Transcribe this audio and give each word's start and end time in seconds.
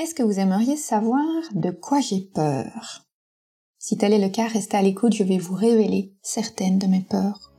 Est-ce 0.00 0.14
que 0.14 0.22
vous 0.22 0.40
aimeriez 0.40 0.76
savoir 0.76 1.20
de 1.52 1.70
quoi 1.70 2.00
j'ai 2.00 2.22
peur? 2.22 3.04
Si 3.76 3.98
tel 3.98 4.14
est 4.14 4.18
le 4.18 4.30
cas, 4.30 4.46
restez 4.46 4.78
à 4.78 4.80
l'écoute, 4.80 5.12
je 5.12 5.24
vais 5.24 5.36
vous 5.36 5.54
révéler 5.54 6.14
certaines 6.22 6.78
de 6.78 6.86
mes 6.86 7.02
peurs. 7.02 7.52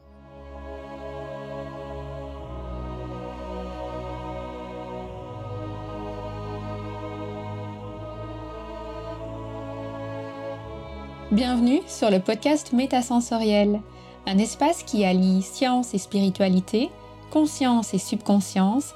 Bienvenue 11.32 11.82
sur 11.88 12.10
le 12.10 12.20
podcast 12.20 12.74
Métasensoriel, 12.74 13.82
un 14.26 14.40
espace 14.40 14.82
qui 14.82 15.06
allie 15.06 15.44
science 15.44 15.94
et 15.94 16.00
spiritualité, 16.00 16.90
conscience 17.30 17.94
et 17.94 18.00
subconscience, 18.00 18.96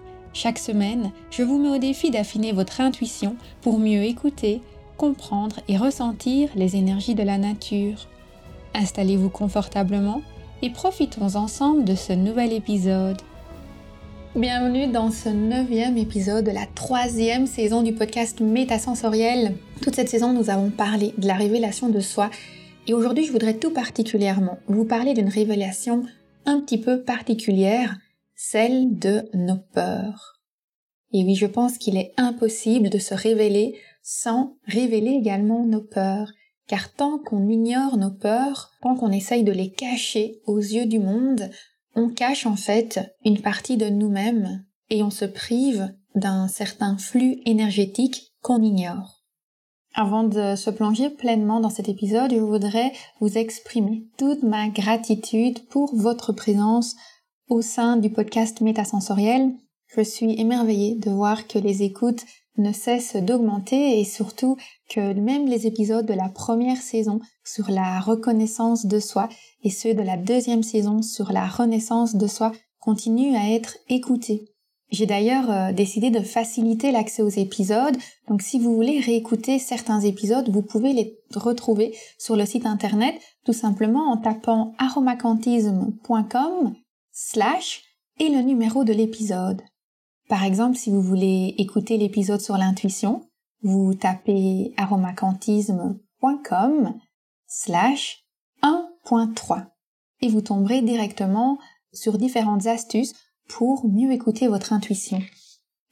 Chaque 0.33 0.59
semaine, 0.59 1.11
je 1.29 1.43
vous 1.43 1.57
mets 1.57 1.75
au 1.75 1.77
défi 1.77 2.09
d'affiner 2.09 2.53
votre 2.53 2.79
intuition 2.79 3.35
pour 3.61 3.79
mieux 3.79 4.03
écouter, 4.03 4.61
comprendre 4.97 5.59
et 5.67 5.75
ressentir 5.75 6.49
les 6.55 6.77
énergies 6.77 7.15
de 7.15 7.23
la 7.23 7.37
nature. 7.37 8.07
Installez-vous 8.73 9.29
confortablement 9.29 10.21
et 10.61 10.69
profitons 10.69 11.35
ensemble 11.35 11.83
de 11.83 11.95
ce 11.95 12.13
nouvel 12.13 12.53
épisode. 12.53 13.21
Bienvenue 14.33 14.87
dans 14.87 15.11
ce 15.11 15.27
neuvième 15.27 15.97
épisode 15.97 16.45
de 16.45 16.51
la 16.51 16.65
troisième 16.75 17.45
saison 17.45 17.81
du 17.81 17.91
podcast 17.91 18.39
Métasensoriel. 18.39 19.57
Toute 19.81 19.95
cette 19.95 20.07
saison, 20.07 20.31
nous 20.31 20.49
avons 20.49 20.69
parlé 20.69 21.13
de 21.17 21.27
la 21.27 21.33
révélation 21.33 21.89
de 21.89 21.99
soi 21.99 22.29
et 22.87 22.93
aujourd'hui, 22.93 23.25
je 23.25 23.33
voudrais 23.33 23.57
tout 23.57 23.71
particulièrement 23.71 24.59
vous 24.67 24.85
parler 24.85 25.13
d'une 25.13 25.27
révélation 25.27 26.05
un 26.45 26.61
petit 26.61 26.77
peu 26.77 27.01
particulière 27.01 27.97
celle 28.43 28.97
de 28.97 29.29
nos 29.35 29.59
peurs. 29.71 30.39
Et 31.13 31.23
oui, 31.23 31.35
je 31.35 31.45
pense 31.45 31.77
qu'il 31.77 31.95
est 31.95 32.11
impossible 32.17 32.89
de 32.89 32.97
se 32.97 33.13
révéler 33.13 33.77
sans 34.01 34.55
révéler 34.65 35.11
également 35.11 35.63
nos 35.63 35.83
peurs, 35.83 36.31
car 36.67 36.91
tant 36.91 37.19
qu'on 37.19 37.47
ignore 37.47 37.97
nos 37.97 38.09
peurs, 38.09 38.71
tant 38.81 38.95
qu'on 38.95 39.11
essaye 39.11 39.43
de 39.43 39.51
les 39.51 39.71
cacher 39.71 40.41
aux 40.47 40.57
yeux 40.57 40.87
du 40.87 40.97
monde, 40.97 41.51
on 41.95 42.09
cache 42.09 42.47
en 42.47 42.55
fait 42.55 43.15
une 43.23 43.41
partie 43.41 43.77
de 43.77 43.89
nous-mêmes 43.89 44.65
et 44.89 45.03
on 45.03 45.11
se 45.11 45.25
prive 45.25 45.93
d'un 46.15 46.47
certain 46.47 46.97
flux 46.97 47.41
énergétique 47.45 48.33
qu'on 48.41 48.63
ignore. 48.63 49.21
Avant 49.93 50.23
de 50.23 50.55
se 50.55 50.71
plonger 50.71 51.11
pleinement 51.11 51.59
dans 51.59 51.69
cet 51.69 51.89
épisode, 51.89 52.31
je 52.31 52.39
voudrais 52.39 52.91
vous 53.19 53.37
exprimer 53.37 54.07
toute 54.17 54.41
ma 54.41 54.69
gratitude 54.69 55.67
pour 55.67 55.95
votre 55.95 56.33
présence 56.33 56.95
au 57.51 57.61
sein 57.61 57.97
du 57.97 58.09
podcast 58.09 58.61
Métasensoriel. 58.61 59.51
Je 59.93 59.99
suis 59.99 60.39
émerveillée 60.39 60.95
de 60.95 61.11
voir 61.11 61.47
que 61.47 61.59
les 61.59 61.83
écoutes 61.83 62.23
ne 62.57 62.71
cessent 62.71 63.17
d'augmenter 63.17 63.99
et 63.99 64.05
surtout 64.05 64.55
que 64.89 65.13
même 65.13 65.47
les 65.47 65.67
épisodes 65.67 66.05
de 66.05 66.13
la 66.13 66.29
première 66.29 66.81
saison 66.81 67.19
sur 67.43 67.69
la 67.69 67.99
reconnaissance 67.99 68.85
de 68.85 69.01
soi 69.01 69.27
et 69.63 69.69
ceux 69.69 69.93
de 69.93 70.01
la 70.01 70.15
deuxième 70.15 70.63
saison 70.63 71.01
sur 71.01 71.33
la 71.33 71.45
renaissance 71.45 72.15
de 72.15 72.25
soi 72.25 72.53
continuent 72.79 73.35
à 73.35 73.51
être 73.51 73.77
écoutés. 73.89 74.45
J'ai 74.89 75.05
d'ailleurs 75.05 75.51
euh, 75.51 75.73
décidé 75.73 76.09
de 76.09 76.21
faciliter 76.21 76.93
l'accès 76.93 77.21
aux 77.21 77.27
épisodes, 77.27 77.97
donc 78.29 78.41
si 78.41 78.59
vous 78.59 78.73
voulez 78.73 79.01
réécouter 79.01 79.59
certains 79.59 79.99
épisodes, 79.99 80.49
vous 80.49 80.61
pouvez 80.61 80.93
les 80.93 81.17
retrouver 81.35 81.93
sur 82.17 82.37
le 82.37 82.45
site 82.45 82.65
internet 82.65 83.15
tout 83.45 83.51
simplement 83.53 84.09
en 84.09 84.15
tapant 84.15 84.73
aromacantisme.com 84.77 86.75
slash 87.11 87.83
et 88.19 88.29
le 88.29 88.41
numéro 88.41 88.83
de 88.83 88.93
l'épisode. 88.93 89.61
Par 90.27 90.43
exemple, 90.43 90.77
si 90.77 90.91
vous 90.91 91.01
voulez 91.01 91.55
écouter 91.57 91.97
l'épisode 91.97 92.41
sur 92.41 92.57
l'intuition, 92.57 93.27
vous 93.63 93.93
tapez 93.93 94.73
aromacantisme.com 94.77 96.99
slash 97.47 98.25
1.3 98.63 99.67
et 100.21 100.29
vous 100.29 100.41
tomberez 100.41 100.81
directement 100.81 101.59
sur 101.93 102.17
différentes 102.17 102.65
astuces 102.67 103.13
pour 103.47 103.87
mieux 103.89 104.11
écouter 104.11 104.47
votre 104.47 104.73
intuition. 104.73 105.21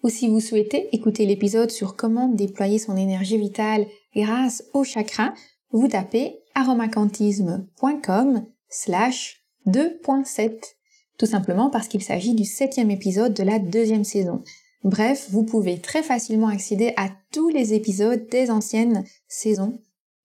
Ou 0.03 0.09
si 0.09 0.30
vous 0.30 0.40
souhaitez 0.40 0.96
écouter 0.96 1.25
l'épisode 1.25 1.72
sur 1.72 1.96
comment 1.96 2.30
déployer 2.30 2.80
son 2.80 2.96
énergie 2.96 3.38
vitale 3.38 3.86
grâce 4.16 4.63
au 4.74 4.84
chakra, 4.84 5.34
vous 5.72 5.90
tapez 5.90 6.40
aromacantisme.com 6.56 8.46
slash 8.69 9.44
2.7 9.68 10.78
tout 11.19 11.28
simplement 11.28 11.69
parce 11.69 11.88
qu'il 11.88 12.02
s'agit 12.02 12.34
du 12.34 12.46
septième 12.46 12.90
épisode 12.90 13.35
de 13.35 13.44
la 13.44 13.59
deuxième 13.59 14.06
saison. 14.06 14.41
Bref, 14.84 15.28
vous 15.30 15.44
pouvez 15.44 15.78
très 15.78 16.02
facilement 16.02 16.47
accéder 16.47 16.94
à 16.96 17.09
tous 17.31 17.50
les 17.50 17.74
épisodes 17.74 18.25
des 18.31 18.50
anciennes 18.50 19.03
saisons 19.28 19.78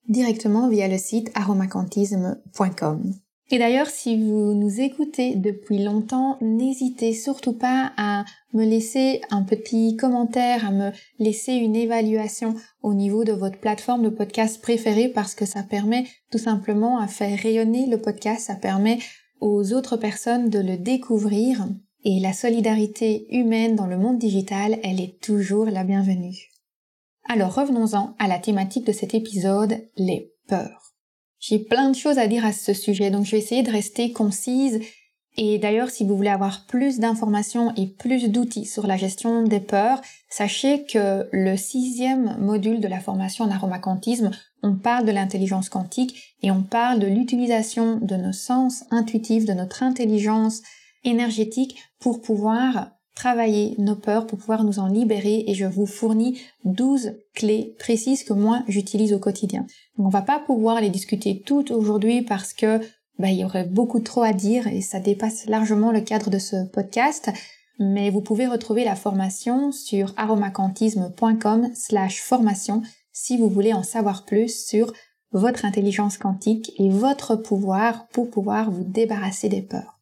directement 0.09 0.69
via 0.69 0.87
le 0.87 0.99
site 0.99 1.31
aromacantisme.com. 1.35 3.13
Et 3.51 3.59
d'ailleurs, 3.59 3.89
si 3.89 4.17
vous 4.17 4.55
nous 4.55 4.81
écoutez 4.81 5.35
depuis 5.35 5.83
longtemps, 5.83 6.39
n'hésitez 6.41 7.13
surtout 7.13 7.53
pas 7.53 7.93
à 7.97 8.25
me 8.55 8.65
laisser 8.65 9.21
un 9.31 9.43
petit 9.43 9.97
commentaire, 9.97 10.67
à 10.67 10.71
me 10.71 10.93
laisser 11.19 11.53
une 11.53 11.77
évaluation 11.77 12.55
au 12.83 12.95
niveau 12.95 13.25
de 13.25 13.33
votre 13.33 13.59
plateforme 13.59 14.03
de 14.03 14.09
podcast 14.09 14.63
préférée 14.63 15.09
parce 15.09 15.35
que 15.35 15.45
ça 15.45 15.63
permet 15.63 16.05
tout 16.31 16.39
simplement 16.39 16.99
à 16.99 17.07
faire 17.07 17.39
rayonner 17.39 17.87
le 17.87 17.99
podcast, 17.99 18.47
ça 18.47 18.55
permet 18.55 18.99
aux 19.45 19.75
autres 19.75 19.99
personnes 19.99 20.49
de 20.49 20.59
le 20.59 20.79
découvrir 20.79 21.69
et 22.03 22.19
la 22.19 22.33
solidarité 22.33 23.27
humaine 23.31 23.77
dans 23.77 23.87
le 23.87 23.99
monde 23.99 24.19
digital, 24.19 24.79
elle 24.83 25.03
est 25.03 25.21
toujours 25.21 25.67
la 25.67 25.85
bienvenue. 25.85 26.49
Alors 27.29 27.55
revenons-en 27.55 28.15
à 28.19 28.27
la 28.27 28.39
thématique 28.39 28.87
de 28.87 28.93
cet 28.93 29.13
épisode, 29.13 29.77
les 29.99 30.33
peurs. 30.49 30.95
J'ai 31.41 31.59
plein 31.59 31.91
de 31.91 31.95
choses 31.95 32.17
à 32.17 32.27
dire 32.27 32.47
à 32.47 32.55
ce 32.55 32.73
sujet, 32.73 33.11
donc 33.11 33.27
je 33.27 33.33
vais 33.33 33.39
essayer 33.39 33.63
de 33.63 33.71
rester 33.71 34.13
concise. 34.13 34.81
Et 35.37 35.59
d'ailleurs, 35.59 35.91
si 35.91 36.07
vous 36.07 36.17
voulez 36.17 36.31
avoir 36.31 36.65
plus 36.65 36.99
d'informations 36.99 37.75
et 37.77 37.89
plus 37.89 38.31
d'outils 38.31 38.65
sur 38.65 38.87
la 38.87 38.97
gestion 38.97 39.43
des 39.43 39.61
peurs, 39.61 40.01
sachez 40.31 40.87
que 40.87 41.29
le 41.33 41.59
sixième 41.59 42.39
module 42.41 42.81
de 42.81 42.89
la 42.89 43.01
formation 43.01 43.45
en 43.45 43.51
aromacantisme 43.51 44.31
on 44.65 44.77
parle 44.77 45.05
de 45.05 45.13
l'intelligence 45.13 45.69
quantique 45.69 46.37
et 46.43 46.51
on 46.51 46.63
parle 46.63 46.99
de 46.99 47.07
l'utilisation 47.07 47.99
de 48.01 48.17
nos 48.17 48.33
sens 48.33 48.85
intuitifs, 48.91 49.45
de 49.45 49.53
notre 49.53 49.83
intelligence 49.83 50.63
énergétique 51.05 51.77
pour 52.01 52.23
pouvoir 52.23 52.91
travailler 53.15 53.75
nos 53.79 53.95
peurs, 53.95 54.27
pour 54.27 54.39
pouvoir 54.39 54.65
nous 54.65 54.79
en 54.79 54.89
libérer 54.89 55.45
et 55.47 55.55
je 55.55 55.67
vous 55.67 55.87
fournis 55.87 56.41
12 56.65 57.13
clés 57.35 57.77
précises 57.79 58.25
que 58.25 58.33
moi 58.33 58.65
j'utilise 58.67 59.13
au 59.13 59.19
quotidien. 59.19 59.67
Donc 59.99 60.07
on 60.07 60.11
va 60.11 60.23
pas 60.23 60.41
pouvoir 60.41 60.81
les 60.81 60.91
discuter 60.91 61.43
toutes 61.45 61.71
aujourd'hui 61.71 62.23
parce 62.23 62.55
que 62.55 62.81
bah, 63.19 63.29
il 63.29 63.37
y 63.37 63.45
aurait 63.45 63.65
beaucoup 63.65 64.01
trop 64.01 64.23
à 64.23 64.33
dire 64.33 64.67
et 64.67 64.81
ça 64.81 64.99
dépasse 64.99 65.47
largement 65.47 65.93
le 65.93 66.01
cadre 66.01 66.31
de 66.31 66.39
ce 66.39 66.65
podcast. 66.73 67.31
Mais 67.79 68.11
vous 68.11 68.23
pouvez 68.23 68.47
retrouver 68.47 68.85
la 68.85 68.97
formation 68.97 69.73
sur 69.73 70.15
aromacantisme.com 70.17 71.69
slash 71.75 72.23
formation 72.23 72.83
si 73.15 73.39
vous 73.39 73.49
voulez 73.49 73.73
en 73.73 73.83
savoir 73.83 74.27
plus 74.27 74.67
sur 74.67 74.93
votre 75.33 75.65
intelligence 75.65 76.19
quantique 76.19 76.73
et 76.79 76.91
votre 76.91 77.37
pouvoir 77.37 78.07
pour 78.09 78.31
pouvoir 78.31 78.71
vous 78.71 78.85
débarrasser 78.85 79.49
des 79.49 79.63
peurs. 79.63 80.01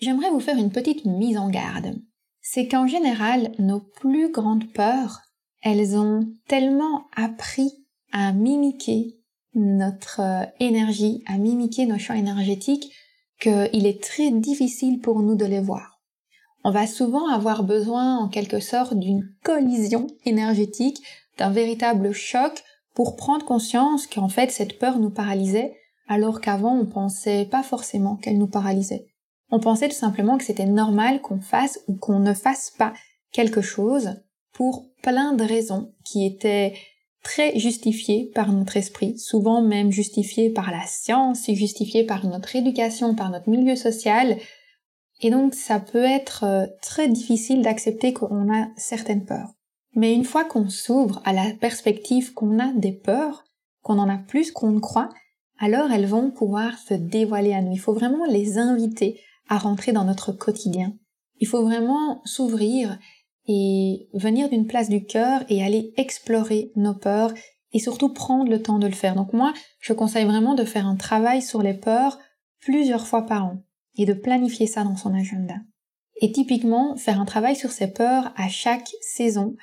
J'aimerais 0.00 0.30
vous 0.30 0.40
faire 0.40 0.56
une 0.56 0.72
petite 0.72 1.04
mise 1.04 1.36
en 1.36 1.50
garde. 1.50 1.96
C'est 2.40 2.68
qu'en 2.68 2.86
général, 2.86 3.52
nos 3.58 3.80
plus 3.80 4.30
grandes 4.30 4.72
peurs, 4.72 5.20
elles 5.62 5.96
ont 5.96 6.26
tellement 6.48 7.04
appris 7.16 7.72
à 8.12 8.32
mimiquer 8.32 9.18
notre 9.54 10.20
euh, 10.20 10.44
énergie, 10.60 11.22
à 11.26 11.38
mimiquer 11.38 11.86
nos 11.86 11.98
champs 11.98 12.14
énergétiques, 12.14 12.92
qu'il 13.40 13.86
est 13.86 14.02
très 14.02 14.30
difficile 14.30 15.00
pour 15.00 15.20
nous 15.20 15.36
de 15.36 15.44
les 15.44 15.60
voir. 15.60 16.00
On 16.64 16.70
va 16.70 16.86
souvent 16.86 17.28
avoir 17.28 17.62
besoin 17.62 18.16
en 18.16 18.28
quelque 18.28 18.60
sorte 18.60 18.94
d'une 18.94 19.28
collision 19.42 20.06
énergétique 20.24 21.02
d'un 21.38 21.50
véritable 21.50 22.12
choc 22.12 22.62
pour 22.94 23.16
prendre 23.16 23.44
conscience 23.44 24.06
qu'en 24.06 24.28
fait 24.28 24.50
cette 24.50 24.78
peur 24.78 24.98
nous 24.98 25.10
paralysait 25.10 25.74
alors 26.08 26.40
qu'avant 26.40 26.78
on 26.78 26.86
pensait 26.86 27.46
pas 27.46 27.62
forcément 27.62 28.16
qu'elle 28.16 28.38
nous 28.38 28.46
paralysait. 28.46 29.06
On 29.50 29.60
pensait 29.60 29.88
tout 29.88 29.94
simplement 29.94 30.38
que 30.38 30.44
c'était 30.44 30.66
normal 30.66 31.20
qu'on 31.20 31.40
fasse 31.40 31.80
ou 31.88 31.96
qu'on 31.96 32.18
ne 32.18 32.34
fasse 32.34 32.70
pas 32.70 32.92
quelque 33.32 33.60
chose 33.60 34.16
pour 34.52 34.86
plein 35.02 35.32
de 35.32 35.44
raisons 35.44 35.92
qui 36.04 36.26
étaient 36.26 36.74
très 37.22 37.58
justifié 37.58 38.30
par 38.34 38.52
notre 38.52 38.76
esprit, 38.76 39.18
souvent 39.18 39.62
même 39.62 39.90
justifié 39.90 40.50
par 40.50 40.70
la 40.70 40.86
science, 40.86 41.46
justifié 41.50 42.04
par 42.04 42.24
notre 42.26 42.54
éducation, 42.54 43.14
par 43.14 43.30
notre 43.30 43.48
milieu 43.48 43.76
social. 43.76 44.36
Et 45.20 45.30
donc 45.30 45.54
ça 45.54 45.80
peut 45.80 46.04
être 46.04 46.44
euh, 46.44 46.66
très 46.82 47.08
difficile 47.08 47.62
d'accepter 47.62 48.12
qu'on 48.12 48.52
a 48.52 48.68
certaines 48.76 49.24
peurs. 49.24 49.54
Mais 49.96 50.12
une 50.12 50.24
fois 50.24 50.44
qu'on 50.44 50.68
s'ouvre 50.68 51.20
à 51.24 51.32
la 51.32 51.52
perspective 51.60 52.32
qu'on 52.34 52.58
a 52.58 52.72
des 52.72 52.92
peurs, 52.92 53.44
qu'on 53.82 53.98
en 53.98 54.08
a 54.08 54.18
plus 54.18 54.50
qu'on 54.50 54.70
ne 54.70 54.80
croit, 54.80 55.10
alors 55.58 55.90
elles 55.92 56.06
vont 56.06 56.30
pouvoir 56.30 56.78
se 56.78 56.94
dévoiler 56.94 57.54
à 57.54 57.62
nous. 57.62 57.72
Il 57.72 57.80
faut 57.80 57.94
vraiment 57.94 58.24
les 58.24 58.58
inviter 58.58 59.20
à 59.48 59.58
rentrer 59.58 59.92
dans 59.92 60.04
notre 60.04 60.32
quotidien. 60.32 60.94
Il 61.40 61.46
faut 61.46 61.62
vraiment 61.62 62.22
s'ouvrir 62.24 62.98
et 63.46 64.08
venir 64.14 64.48
d'une 64.48 64.66
place 64.66 64.88
du 64.88 65.04
cœur 65.04 65.44
et 65.48 65.62
aller 65.62 65.92
explorer 65.96 66.72
nos 66.76 66.94
peurs 66.94 67.32
et 67.72 67.78
surtout 67.78 68.12
prendre 68.12 68.50
le 68.50 68.62
temps 68.62 68.78
de 68.78 68.86
le 68.86 68.94
faire. 68.94 69.14
Donc 69.14 69.32
moi, 69.32 69.52
je 69.80 69.92
conseille 69.92 70.24
vraiment 70.24 70.54
de 70.54 70.64
faire 70.64 70.86
un 70.86 70.96
travail 70.96 71.42
sur 71.42 71.62
les 71.62 71.74
peurs 71.74 72.18
plusieurs 72.60 73.06
fois 73.06 73.26
par 73.26 73.44
an 73.44 73.58
et 73.96 74.06
de 74.06 74.14
planifier 74.14 74.66
ça 74.66 74.84
dans 74.84 74.96
son 74.96 75.12
agenda. 75.12 75.56
Et 76.20 76.32
typiquement, 76.32 76.96
faire 76.96 77.20
un 77.20 77.24
travail 77.24 77.56
sur 77.56 77.72
ses 77.72 77.88
peurs 77.88 78.32
à 78.36 78.48
chaque 78.48 78.90
saison, 79.00 79.56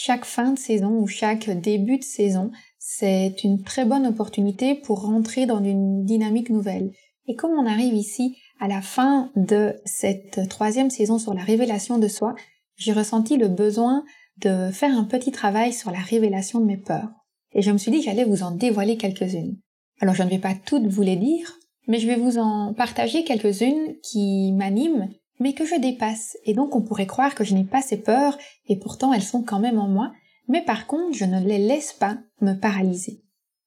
chaque 0.00 0.26
fin 0.26 0.52
de 0.52 0.58
saison 0.60 1.00
ou 1.00 1.08
chaque 1.08 1.50
début 1.50 1.98
de 1.98 2.04
saison, 2.04 2.52
c'est 2.78 3.42
une 3.42 3.64
très 3.64 3.84
bonne 3.84 4.06
opportunité 4.06 4.76
pour 4.76 5.02
rentrer 5.02 5.44
dans 5.44 5.60
une 5.60 6.04
dynamique 6.04 6.50
nouvelle. 6.50 6.92
Et 7.26 7.34
comme 7.34 7.50
on 7.50 7.66
arrive 7.66 7.94
ici 7.94 8.36
à 8.60 8.68
la 8.68 8.80
fin 8.80 9.32
de 9.34 9.74
cette 9.84 10.48
troisième 10.48 10.90
saison 10.90 11.18
sur 11.18 11.34
la 11.34 11.42
révélation 11.42 11.98
de 11.98 12.06
soi, 12.06 12.36
j'ai 12.76 12.92
ressenti 12.92 13.36
le 13.36 13.48
besoin 13.48 14.04
de 14.36 14.70
faire 14.70 14.96
un 14.96 15.02
petit 15.02 15.32
travail 15.32 15.72
sur 15.72 15.90
la 15.90 15.98
révélation 15.98 16.60
de 16.60 16.66
mes 16.66 16.76
peurs. 16.76 17.10
Et 17.52 17.62
je 17.62 17.72
me 17.72 17.78
suis 17.78 17.90
dit 17.90 17.98
que 17.98 18.04
j'allais 18.04 18.24
vous 18.24 18.44
en 18.44 18.52
dévoiler 18.52 18.96
quelques-unes. 18.96 19.58
Alors 20.00 20.14
je 20.14 20.22
ne 20.22 20.30
vais 20.30 20.38
pas 20.38 20.54
toutes 20.54 20.86
vous 20.86 21.02
les 21.02 21.16
dire, 21.16 21.58
mais 21.88 21.98
je 21.98 22.06
vais 22.06 22.14
vous 22.14 22.38
en 22.38 22.72
partager 22.72 23.24
quelques-unes 23.24 23.96
qui 24.04 24.52
m'animent, 24.52 25.08
mais 25.40 25.52
que 25.52 25.64
je 25.64 25.74
dépasse. 25.74 26.36
Et 26.44 26.54
donc 26.54 26.74
on 26.74 26.82
pourrait 26.82 27.06
croire 27.06 27.34
que 27.34 27.44
je 27.44 27.54
n'ai 27.54 27.64
pas 27.64 27.82
ces 27.82 27.96
peurs, 27.98 28.38
et 28.66 28.76
pourtant 28.76 29.12
elles 29.12 29.22
sont 29.22 29.42
quand 29.42 29.60
même 29.60 29.78
en 29.78 29.88
moi, 29.88 30.12
mais 30.48 30.62
par 30.62 30.86
contre 30.86 31.16
je 31.16 31.24
ne 31.24 31.40
les 31.40 31.58
laisse 31.58 31.92
pas 31.92 32.18
me 32.40 32.54
paralyser. 32.54 33.22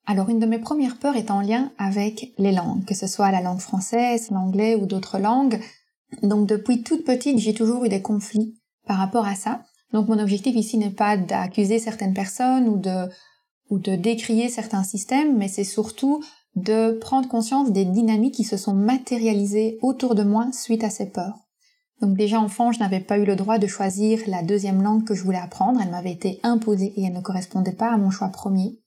Alors 0.05 0.29
une 0.29 0.39
de 0.39 0.45
mes 0.45 0.59
premières 0.59 0.97
peurs 0.97 1.15
est 1.15 1.31
en 1.31 1.41
lien 1.41 1.71
avec 1.77 2.33
les 2.37 2.51
langues, 2.51 2.85
que 2.85 2.95
ce 2.95 3.07
soit 3.07 3.31
la 3.31 3.41
langue 3.41 3.59
française, 3.59 4.31
l'anglais 4.31 4.75
ou 4.75 4.85
d'autres 4.85 5.19
langues. 5.19 5.59
Donc 6.23 6.47
depuis 6.47 6.83
toute 6.83 7.05
petite 7.05 7.37
j'ai 7.37 7.53
toujours 7.53 7.85
eu 7.85 7.89
des 7.89 8.01
conflits 8.01 8.55
par 8.87 8.97
rapport 8.97 9.25
à 9.25 9.35
ça. 9.35 9.63
Donc 9.93 10.07
mon 10.07 10.19
objectif 10.19 10.55
ici 10.55 10.77
n'est 10.77 10.89
pas 10.89 11.17
d'accuser 11.17 11.77
certaines 11.77 12.13
personnes 12.13 12.67
ou 13.69 13.79
de 13.79 13.95
décrier 13.95 14.49
certains 14.49 14.83
systèmes, 14.83 15.37
mais 15.37 15.47
c'est 15.47 15.63
surtout 15.63 16.23
de 16.55 16.97
prendre 16.99 17.29
conscience 17.29 17.71
des 17.71 17.85
dynamiques 17.85 18.35
qui 18.35 18.43
se 18.43 18.57
sont 18.57 18.73
matérialisées 18.73 19.77
autour 19.81 20.15
de 20.15 20.23
moi 20.23 20.47
suite 20.51 20.83
à 20.83 20.89
ces 20.89 21.09
peurs. 21.09 21.39
Donc 22.01 22.17
déjà 22.17 22.39
enfant, 22.39 22.71
je 22.71 22.79
n'avais 22.79 22.99
pas 22.99 23.19
eu 23.19 23.25
le 23.25 23.35
droit 23.35 23.59
de 23.59 23.67
choisir 23.67 24.19
la 24.27 24.41
deuxième 24.41 24.81
langue 24.81 25.03
que 25.03 25.13
je 25.13 25.23
voulais 25.23 25.37
apprendre, 25.37 25.79
elle 25.81 25.91
m'avait 25.91 26.11
été 26.11 26.39
imposée 26.41 26.93
et 26.97 27.03
elle 27.03 27.13
ne 27.13 27.21
correspondait 27.21 27.73
pas 27.73 27.91
à 27.91 27.97
mon 27.97 28.09
choix 28.09 28.29
premier. 28.29 28.79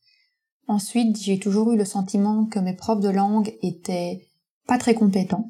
Ensuite, 0.67 1.21
j'ai 1.23 1.39
toujours 1.39 1.73
eu 1.73 1.77
le 1.77 1.85
sentiment 1.85 2.47
que 2.47 2.59
mes 2.59 2.75
profs 2.75 3.01
de 3.01 3.11
langue 3.11 3.55
étaient 3.63 4.27
pas 4.67 4.79
très 4.79 4.95
compétents. 4.95 5.49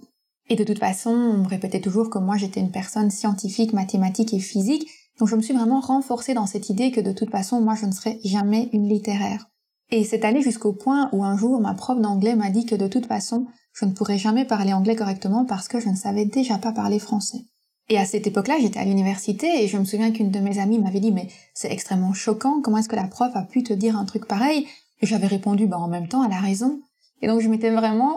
Et 0.50 0.56
de 0.56 0.64
toute 0.64 0.78
façon, 0.78 1.10
on 1.10 1.38
me 1.38 1.48
répétait 1.48 1.80
toujours 1.80 2.10
que 2.10 2.18
moi 2.18 2.36
j'étais 2.36 2.60
une 2.60 2.70
personne 2.70 3.10
scientifique, 3.10 3.72
mathématique 3.72 4.34
et 4.34 4.40
physique, 4.40 4.86
donc 5.18 5.28
je 5.28 5.36
me 5.36 5.40
suis 5.40 5.54
vraiment 5.54 5.80
renforcée 5.80 6.34
dans 6.34 6.46
cette 6.46 6.68
idée 6.68 6.90
que 6.90 7.00
de 7.00 7.12
toute 7.12 7.30
façon 7.30 7.60
moi 7.62 7.76
je 7.76 7.86
ne 7.86 7.92
serais 7.92 8.18
jamais 8.24 8.68
une 8.72 8.88
littéraire. 8.88 9.48
Et 9.90 10.04
c'est 10.04 10.24
allé 10.24 10.42
jusqu'au 10.42 10.72
point 10.72 11.08
où 11.12 11.24
un 11.24 11.38
jour 11.38 11.60
ma 11.60 11.72
prof 11.72 11.98
d'anglais 11.98 12.36
m'a 12.36 12.50
dit 12.50 12.66
que 12.66 12.74
de 12.74 12.88
toute 12.88 13.06
façon 13.06 13.46
je 13.72 13.86
ne 13.86 13.92
pourrais 13.92 14.18
jamais 14.18 14.44
parler 14.44 14.72
anglais 14.72 14.96
correctement 14.96 15.44
parce 15.44 15.68
que 15.68 15.80
je 15.80 15.88
ne 15.88 15.96
savais 15.96 16.26
déjà 16.26 16.58
pas 16.58 16.72
parler 16.72 16.98
français. 16.98 17.44
Et 17.88 17.98
à 17.98 18.06
cette 18.06 18.26
époque-là, 18.26 18.56
j'étais 18.60 18.78
à 18.78 18.84
l'université 18.84 19.62
et 19.62 19.68
je 19.68 19.76
me 19.76 19.84
souviens 19.84 20.10
qu'une 20.10 20.30
de 20.30 20.38
mes 20.40 20.58
amies 20.58 20.78
m'avait 20.78 21.00
dit 21.00 21.12
mais 21.12 21.28
c'est 21.52 21.70
extrêmement 21.70 22.14
choquant, 22.14 22.60
comment 22.62 22.78
est-ce 22.78 22.88
que 22.88 22.96
la 22.96 23.08
prof 23.08 23.30
a 23.34 23.42
pu 23.42 23.62
te 23.62 23.74
dire 23.74 23.96
un 23.96 24.06
truc 24.06 24.26
pareil? 24.26 24.66
Et 25.00 25.06
j'avais 25.06 25.26
répondu 25.26 25.66
bah 25.66 25.78
en 25.78 25.88
même 25.88 26.08
temps 26.08 26.24
elle 26.24 26.32
a 26.32 26.40
raison. 26.40 26.80
Et 27.20 27.26
donc 27.26 27.40
je 27.40 27.48
m'étais 27.48 27.70
vraiment 27.70 28.16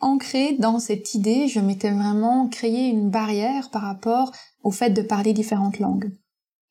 ancrée 0.00 0.56
dans 0.58 0.78
cette 0.78 1.14
idée, 1.14 1.48
je 1.48 1.58
m'étais 1.58 1.90
vraiment 1.90 2.48
créé 2.48 2.88
une 2.88 3.10
barrière 3.10 3.70
par 3.70 3.82
rapport 3.82 4.32
au 4.62 4.70
fait 4.70 4.90
de 4.90 5.02
parler 5.02 5.32
différentes 5.32 5.78
langues. 5.78 6.12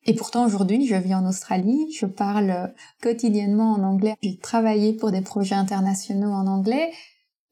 Et 0.04 0.14
pourtant 0.14 0.46
aujourd'hui, 0.46 0.86
je 0.86 0.94
vis 0.94 1.14
en 1.14 1.26
Australie, 1.26 1.92
je 1.92 2.06
parle 2.06 2.72
quotidiennement 3.02 3.72
en 3.72 3.82
anglais, 3.82 4.14
j'ai 4.22 4.38
travaillé 4.38 4.92
pour 4.92 5.10
des 5.10 5.20
projets 5.20 5.56
internationaux 5.56 6.30
en 6.30 6.46
anglais, 6.46 6.92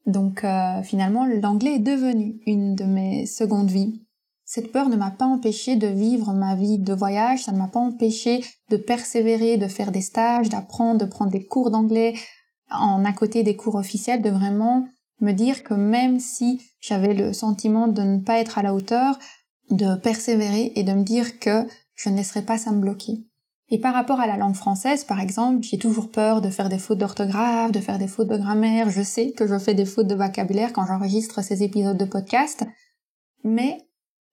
donc 0.05 0.43
euh, 0.43 0.81
finalement 0.81 1.25
l'anglais 1.25 1.75
est 1.75 1.79
devenu 1.79 2.39
une 2.45 2.75
de 2.75 2.85
mes 2.85 3.25
secondes 3.25 3.69
vies. 3.69 4.04
Cette 4.45 4.71
peur 4.71 4.89
ne 4.89 4.95
m'a 4.95 5.11
pas 5.11 5.25
empêché 5.25 5.75
de 5.75 5.87
vivre 5.87 6.31
ma 6.33 6.55
vie 6.55 6.77
de 6.77 6.93
voyage, 6.93 7.43
ça 7.43 7.51
ne 7.51 7.57
m'a 7.57 7.67
pas 7.67 7.79
empêché 7.79 8.45
de 8.69 8.77
persévérer, 8.77 9.57
de 9.57 9.67
faire 9.67 9.91
des 9.91 10.01
stages, 10.01 10.49
d'apprendre, 10.49 10.99
de 10.99 11.09
prendre 11.09 11.31
des 11.31 11.45
cours 11.45 11.71
d'anglais 11.71 12.13
en 12.71 13.03
à 13.05 13.13
côté 13.13 13.43
des 13.43 13.55
cours 13.55 13.75
officiels, 13.75 14.21
de 14.21 14.29
vraiment 14.29 14.87
me 15.19 15.31
dire 15.31 15.63
que 15.63 15.73
même 15.73 16.19
si 16.19 16.61
j'avais 16.79 17.13
le 17.13 17.33
sentiment 17.33 17.87
de 17.87 18.01
ne 18.01 18.19
pas 18.19 18.39
être 18.39 18.57
à 18.57 18.63
la 18.63 18.73
hauteur, 18.73 19.17
de 19.71 19.95
persévérer 19.95 20.73
et 20.75 20.83
de 20.83 20.93
me 20.93 21.03
dire 21.03 21.39
que 21.39 21.65
je 21.95 22.09
ne 22.09 22.17
laisserais 22.17 22.43
pas 22.43 22.57
ça 22.57 22.71
me 22.71 22.81
bloquer. 22.81 23.25
Et 23.69 23.79
par 23.79 23.95
rapport 23.95 24.19
à 24.19 24.27
la 24.27 24.37
langue 24.37 24.55
française, 24.55 25.03
par 25.03 25.19
exemple, 25.19 25.63
j'ai 25.63 25.79
toujours 25.79 26.11
peur 26.11 26.41
de 26.41 26.49
faire 26.49 26.69
des 26.69 26.77
fautes 26.77 26.99
d'orthographe, 26.99 27.71
de 27.71 27.79
faire 27.79 27.97
des 27.97 28.07
fautes 28.07 28.27
de 28.27 28.37
grammaire. 28.37 28.91
Je 28.91 29.01
sais 29.01 29.31
que 29.31 29.47
je 29.47 29.57
fais 29.57 29.73
des 29.73 29.85
fautes 29.85 30.07
de 30.07 30.13
vocabulaire 30.13 30.71
quand 30.71 30.85
j'enregistre 30.85 31.41
ces 31.41 31.63
épisodes 31.63 31.97
de 31.97 32.05
podcast. 32.05 32.63
Mais, 33.43 33.79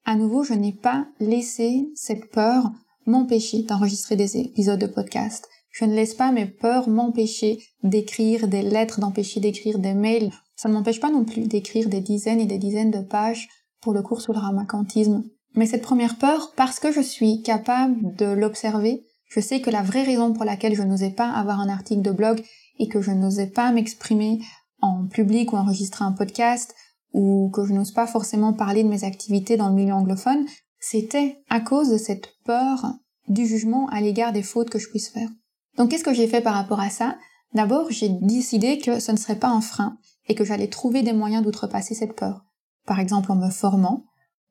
à 0.04 0.16
nouveau, 0.16 0.42
je 0.42 0.54
n'ai 0.54 0.72
pas 0.72 1.06
laissé 1.20 1.88
cette 1.94 2.30
peur 2.30 2.70
m'empêcher 3.06 3.62
d'enregistrer 3.62 4.16
des 4.16 4.36
épisodes 4.36 4.80
de 4.80 4.86
podcast. 4.86 5.48
Je 5.70 5.84
ne 5.84 5.94
laisse 5.94 6.14
pas 6.14 6.32
mes 6.32 6.46
peurs 6.46 6.88
m'empêcher 6.88 7.58
d'écrire 7.82 8.46
des 8.48 8.62
lettres, 8.62 9.00
d'empêcher 9.00 9.40
d'écrire 9.40 9.78
des 9.78 9.94
mails. 9.94 10.30
Ça 10.54 10.68
ne 10.68 10.74
m'empêche 10.74 11.00
pas 11.00 11.10
non 11.10 11.24
plus 11.24 11.42
d'écrire 11.42 11.88
des 11.88 12.00
dizaines 12.00 12.40
et 12.40 12.46
des 12.46 12.58
dizaines 12.58 12.90
de 12.90 13.00
pages 13.00 13.48
pour 13.80 13.92
le 13.94 14.02
cours 14.02 14.20
sur 14.20 14.32
le 14.32 14.38
ramacantisme. 14.38 15.24
Mais 15.54 15.66
cette 15.66 15.82
première 15.82 16.18
peur, 16.18 16.52
parce 16.56 16.78
que 16.78 16.92
je 16.92 17.00
suis 17.00 17.42
capable 17.42 18.14
de 18.16 18.26
l'observer, 18.26 19.04
je 19.28 19.40
sais 19.40 19.60
que 19.60 19.70
la 19.70 19.82
vraie 19.82 20.02
raison 20.02 20.32
pour 20.32 20.44
laquelle 20.44 20.74
je 20.74 20.82
n'osais 20.82 21.10
pas 21.10 21.30
avoir 21.30 21.60
un 21.60 21.68
article 21.68 22.02
de 22.02 22.10
blog 22.10 22.42
et 22.78 22.88
que 22.88 23.00
je 23.00 23.10
n'osais 23.10 23.46
pas 23.46 23.72
m'exprimer 23.72 24.40
en 24.80 25.06
public 25.06 25.52
ou 25.52 25.56
enregistrer 25.56 26.04
un 26.04 26.12
podcast 26.12 26.74
ou 27.12 27.50
que 27.50 27.64
je 27.64 27.72
n'ose 27.72 27.92
pas 27.92 28.06
forcément 28.06 28.52
parler 28.52 28.82
de 28.82 28.88
mes 28.88 29.04
activités 29.04 29.56
dans 29.56 29.68
le 29.68 29.74
milieu 29.74 29.94
anglophone, 29.94 30.46
c'était 30.78 31.42
à 31.48 31.60
cause 31.60 31.90
de 31.90 31.98
cette 31.98 32.28
peur 32.44 32.94
du 33.28 33.46
jugement 33.46 33.88
à 33.88 34.00
l'égard 34.00 34.32
des 34.32 34.42
fautes 34.42 34.70
que 34.70 34.78
je 34.78 34.88
puisse 34.88 35.08
faire. 35.08 35.28
Donc 35.76 35.90
qu'est-ce 35.90 36.04
que 36.04 36.14
j'ai 36.14 36.26
fait 36.26 36.40
par 36.40 36.54
rapport 36.54 36.80
à 36.80 36.90
ça? 36.90 37.16
D'abord, 37.54 37.90
j'ai 37.90 38.08
décidé 38.08 38.78
que 38.78 38.98
ce 38.98 39.12
ne 39.12 39.16
serait 39.16 39.38
pas 39.38 39.48
un 39.48 39.60
frein 39.60 39.96
et 40.26 40.34
que 40.34 40.44
j'allais 40.44 40.68
trouver 40.68 41.02
des 41.02 41.12
moyens 41.12 41.44
d'outrepasser 41.44 41.94
cette 41.94 42.16
peur. 42.16 42.44
Par 42.86 42.98
exemple 42.98 43.30
en 43.30 43.36
me 43.36 43.50
formant. 43.50 44.04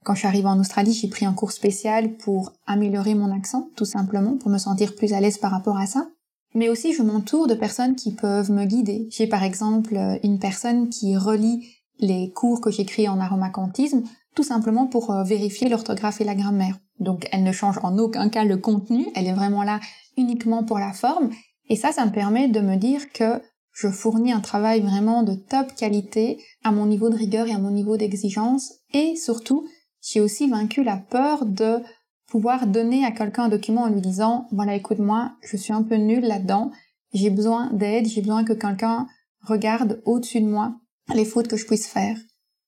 Quand 0.03 0.13
je 0.13 0.19
suis 0.19 0.27
arrivée 0.27 0.47
en 0.47 0.59
Australie, 0.59 0.93
j'ai 0.93 1.09
pris 1.09 1.25
un 1.25 1.33
cours 1.33 1.51
spécial 1.51 2.15
pour 2.17 2.53
améliorer 2.65 3.13
mon 3.13 3.35
accent, 3.35 3.69
tout 3.75 3.85
simplement, 3.85 4.37
pour 4.37 4.49
me 4.49 4.57
sentir 4.57 4.95
plus 4.95 5.13
à 5.13 5.19
l'aise 5.19 5.37
par 5.37 5.51
rapport 5.51 5.77
à 5.77 5.85
ça. 5.85 6.07
Mais 6.55 6.69
aussi, 6.69 6.93
je 6.93 7.03
m'entoure 7.03 7.47
de 7.47 7.53
personnes 7.53 7.95
qui 7.95 8.13
peuvent 8.13 8.51
me 8.51 8.65
guider. 8.65 9.07
J'ai 9.11 9.27
par 9.27 9.43
exemple 9.43 9.95
une 10.23 10.39
personne 10.39 10.89
qui 10.89 11.15
relie 11.15 11.67
les 12.01 12.31
cours 12.31 12.59
que 12.59 12.71
j'écris 12.71 13.07
en 13.07 13.19
aromacantisme, 13.19 14.03
tout 14.35 14.43
simplement 14.43 14.87
pour 14.87 15.11
euh, 15.11 15.23
vérifier 15.23 15.69
l'orthographe 15.69 16.19
et 16.19 16.25
la 16.25 16.35
grammaire. 16.35 16.77
Donc 16.99 17.27
elle 17.31 17.43
ne 17.43 17.51
change 17.51 17.79
en 17.83 17.97
aucun 17.97 18.29
cas 18.29 18.43
le 18.43 18.57
contenu, 18.57 19.07
elle 19.15 19.27
est 19.27 19.33
vraiment 19.33 19.63
là 19.63 19.79
uniquement 20.17 20.63
pour 20.63 20.79
la 20.79 20.93
forme. 20.93 21.29
Et 21.69 21.75
ça, 21.75 21.91
ça 21.91 22.05
me 22.05 22.11
permet 22.11 22.47
de 22.47 22.59
me 22.59 22.75
dire 22.75 23.11
que 23.13 23.41
je 23.73 23.87
fournis 23.87 24.33
un 24.33 24.41
travail 24.41 24.81
vraiment 24.81 25.23
de 25.23 25.33
top 25.33 25.73
qualité 25.75 26.43
à 26.63 26.71
mon 26.71 26.85
niveau 26.85 27.09
de 27.09 27.15
rigueur 27.15 27.47
et 27.47 27.53
à 27.53 27.59
mon 27.59 27.71
niveau 27.71 27.95
d'exigence. 27.95 28.73
Et 28.93 29.15
surtout, 29.15 29.65
j'ai 30.01 30.19
aussi 30.19 30.49
vaincu 30.49 30.83
la 30.83 30.97
peur 30.97 31.45
de 31.45 31.79
pouvoir 32.27 32.67
donner 32.67 33.05
à 33.05 33.11
quelqu'un 33.11 33.43
un 33.43 33.49
document 33.49 33.83
en 33.83 33.89
lui 33.89 34.01
disant, 34.01 34.47
voilà, 34.51 34.75
écoute-moi, 34.75 35.33
je 35.41 35.57
suis 35.57 35.73
un 35.73 35.83
peu 35.83 35.95
nulle 35.95 36.25
là-dedans, 36.25 36.71
j'ai 37.13 37.29
besoin 37.29 37.71
d'aide, 37.73 38.07
j'ai 38.07 38.21
besoin 38.21 38.43
que 38.43 38.53
quelqu'un 38.53 39.07
regarde 39.41 40.01
au-dessus 40.05 40.41
de 40.41 40.47
moi 40.47 40.75
les 41.13 41.25
fautes 41.25 41.47
que 41.47 41.57
je 41.57 41.65
puisse 41.65 41.87
faire. 41.87 42.17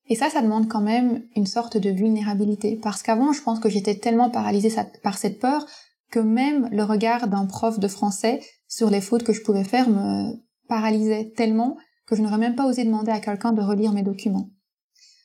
Et 0.08 0.16
ça, 0.16 0.30
ça 0.30 0.42
demande 0.42 0.68
quand 0.68 0.82
même 0.82 1.24
une 1.36 1.46
sorte 1.46 1.78
de 1.78 1.90
vulnérabilité. 1.90 2.80
Parce 2.82 3.04
qu'avant, 3.04 3.32
je 3.32 3.42
pense 3.42 3.60
que 3.60 3.70
j'étais 3.70 3.96
tellement 3.96 4.30
paralysée 4.30 4.74
par 5.02 5.18
cette 5.18 5.40
peur 5.40 5.66
que 6.12 6.20
même 6.20 6.68
le 6.72 6.84
regard 6.84 7.28
d'un 7.28 7.46
prof 7.46 7.80
de 7.80 7.88
français 7.88 8.42
sur 8.68 8.90
les 8.90 9.02
fautes 9.02 9.24
que 9.24 9.34
je 9.34 9.42
pouvais 9.42 9.64
faire 9.64 9.90
me 9.90 10.34
paralysait 10.68 11.32
tellement 11.36 11.78
que 12.06 12.16
je 12.16 12.22
n'aurais 12.22 12.38
même 12.38 12.56
pas 12.56 12.68
osé 12.68 12.84
demander 12.84 13.12
à 13.12 13.20
quelqu'un 13.20 13.54
de 13.54 13.62
relire 13.62 13.94
mes 13.94 14.04
documents. 14.04 14.50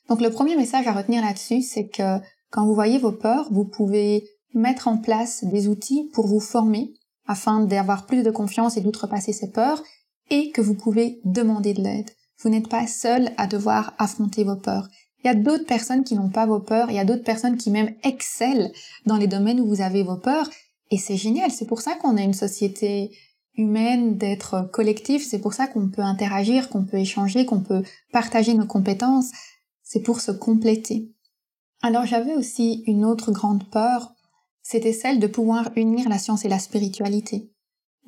Donc 0.07 0.21
le 0.21 0.31
premier 0.31 0.55
message 0.55 0.87
à 0.87 0.93
retenir 0.93 1.23
là-dessus, 1.23 1.61
c'est 1.61 1.87
que 1.87 2.17
quand 2.49 2.65
vous 2.65 2.73
voyez 2.73 2.97
vos 2.97 3.11
peurs, 3.11 3.51
vous 3.51 3.65
pouvez 3.65 4.23
mettre 4.53 4.87
en 4.87 4.97
place 4.97 5.43
des 5.43 5.67
outils 5.67 6.09
pour 6.13 6.25
vous 6.25 6.39
former 6.39 6.93
afin 7.27 7.59
d'avoir 7.63 8.07
plus 8.07 8.23
de 8.23 8.31
confiance 8.31 8.75
et 8.75 8.81
d'outrepasser 8.81 9.33
ses 9.33 9.51
peurs, 9.51 9.83
et 10.31 10.49
que 10.49 10.61
vous 10.61 10.73
pouvez 10.73 11.21
demander 11.25 11.75
de 11.75 11.81
l'aide. 11.81 12.09
Vous 12.41 12.49
n'êtes 12.49 12.69
pas 12.69 12.87
seul 12.87 13.31
à 13.37 13.47
devoir 13.47 13.93
affronter 13.97 14.43
vos 14.43 14.55
peurs. 14.55 14.87
Il 15.23 15.27
y 15.27 15.29
a 15.29 15.35
d'autres 15.35 15.65
personnes 15.65 16.05
qui 16.05 16.15
n'ont 16.15 16.29
pas 16.29 16.45
vos 16.45 16.61
peurs, 16.61 16.89
il 16.89 16.95
y 16.95 16.99
a 16.99 17.05
d'autres 17.05 17.23
personnes 17.23 17.57
qui 17.57 17.71
même 17.71 17.93
excellent 18.03 18.71
dans 19.05 19.17
les 19.17 19.27
domaines 19.27 19.59
où 19.59 19.67
vous 19.67 19.81
avez 19.81 20.03
vos 20.03 20.15
peurs, 20.15 20.49
et 20.91 20.97
c'est 20.97 21.17
génial, 21.17 21.51
c'est 21.51 21.67
pour 21.67 21.81
ça 21.81 21.95
qu'on 21.95 22.15
a 22.15 22.21
une 22.21 22.33
société 22.33 23.11
humaine, 23.57 24.17
d'être 24.17 24.69
collectif, 24.71 25.27
c'est 25.27 25.39
pour 25.39 25.53
ça 25.53 25.67
qu'on 25.67 25.89
peut 25.89 26.01
interagir, 26.01 26.69
qu'on 26.69 26.85
peut 26.85 26.97
échanger, 26.97 27.45
qu'on 27.45 27.59
peut 27.59 27.83
partager 28.13 28.53
nos 28.53 28.65
compétences, 28.65 29.31
c'est 29.83 30.01
pour 30.01 30.21
se 30.21 30.31
compléter. 30.31 31.11
Alors 31.81 32.05
j'avais 32.05 32.35
aussi 32.35 32.83
une 32.87 33.03
autre 33.03 33.33
grande 33.33 33.69
peur, 33.69 34.13
c'était 34.61 34.93
celle 34.93 35.19
de 35.19 35.27
pouvoir 35.27 35.71
unir 35.75 36.07
la 36.07 36.17
science 36.17 36.45
et 36.45 36.49
la 36.49 36.59
spiritualité. 36.59 37.51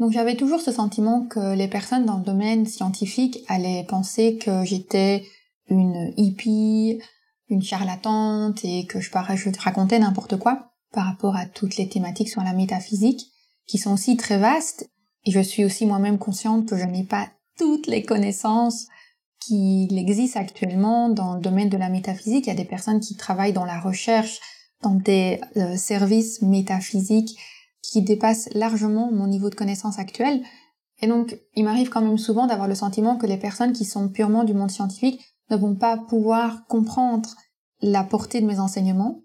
Donc 0.01 0.13
j'avais 0.13 0.35
toujours 0.35 0.61
ce 0.61 0.71
sentiment 0.71 1.27
que 1.27 1.53
les 1.53 1.67
personnes 1.67 2.07
dans 2.07 2.17
le 2.17 2.23
domaine 2.23 2.65
scientifique 2.65 3.45
allaient 3.47 3.85
penser 3.87 4.39
que 4.39 4.65
j'étais 4.65 5.23
une 5.69 6.11
hippie, 6.17 6.99
une 7.49 7.61
charlatante 7.61 8.65
et 8.65 8.87
que 8.87 8.99
je, 8.99 9.11
racontais 9.11 9.99
n'importe 9.99 10.39
quoi 10.39 10.71
par 10.91 11.05
rapport 11.05 11.35
à 11.35 11.45
toutes 11.45 11.77
les 11.77 11.87
thématiques 11.87 12.29
sur 12.29 12.41
la 12.41 12.53
métaphysique 12.53 13.27
qui 13.67 13.77
sont 13.77 13.93
aussi 13.93 14.17
très 14.17 14.39
vastes 14.39 14.89
et 15.25 15.29
je 15.29 15.39
suis 15.39 15.63
aussi 15.63 15.85
moi-même 15.85 16.17
consciente 16.17 16.67
que 16.67 16.77
je 16.77 16.85
n'ai 16.85 17.03
pas 17.03 17.29
toutes 17.59 17.85
les 17.85 18.01
connaissances 18.01 18.87
qui 19.39 19.87
existent 19.91 20.39
actuellement 20.39 21.09
dans 21.09 21.35
le 21.35 21.41
domaine 21.41 21.69
de 21.69 21.77
la 21.77 21.89
métaphysique. 21.89 22.47
Il 22.47 22.49
y 22.49 22.53
a 22.53 22.55
des 22.55 22.65
personnes 22.65 23.01
qui 23.01 23.17
travaillent 23.17 23.53
dans 23.53 23.65
la 23.65 23.79
recherche, 23.79 24.39
dans 24.81 24.95
des 24.95 25.39
euh, 25.57 25.77
services 25.77 26.41
métaphysiques 26.41 27.37
qui 27.81 28.01
dépassent 28.01 28.49
largement 28.53 29.11
mon 29.11 29.27
niveau 29.27 29.49
de 29.49 29.55
connaissance 29.55 29.99
actuel. 29.99 30.43
Et 31.01 31.07
donc, 31.07 31.39
il 31.55 31.63
m'arrive 31.63 31.89
quand 31.89 32.01
même 32.01 32.17
souvent 32.17 32.47
d'avoir 32.47 32.67
le 32.67 32.75
sentiment 32.75 33.17
que 33.17 33.25
les 33.25 33.37
personnes 33.37 33.73
qui 33.73 33.85
sont 33.85 34.09
purement 34.09 34.43
du 34.43 34.53
monde 34.53 34.71
scientifique 34.71 35.21
ne 35.49 35.57
vont 35.57 35.75
pas 35.75 35.97
pouvoir 35.97 36.65
comprendre 36.67 37.29
la 37.81 38.03
portée 38.03 38.41
de 38.41 38.45
mes 38.45 38.59
enseignements, 38.59 39.23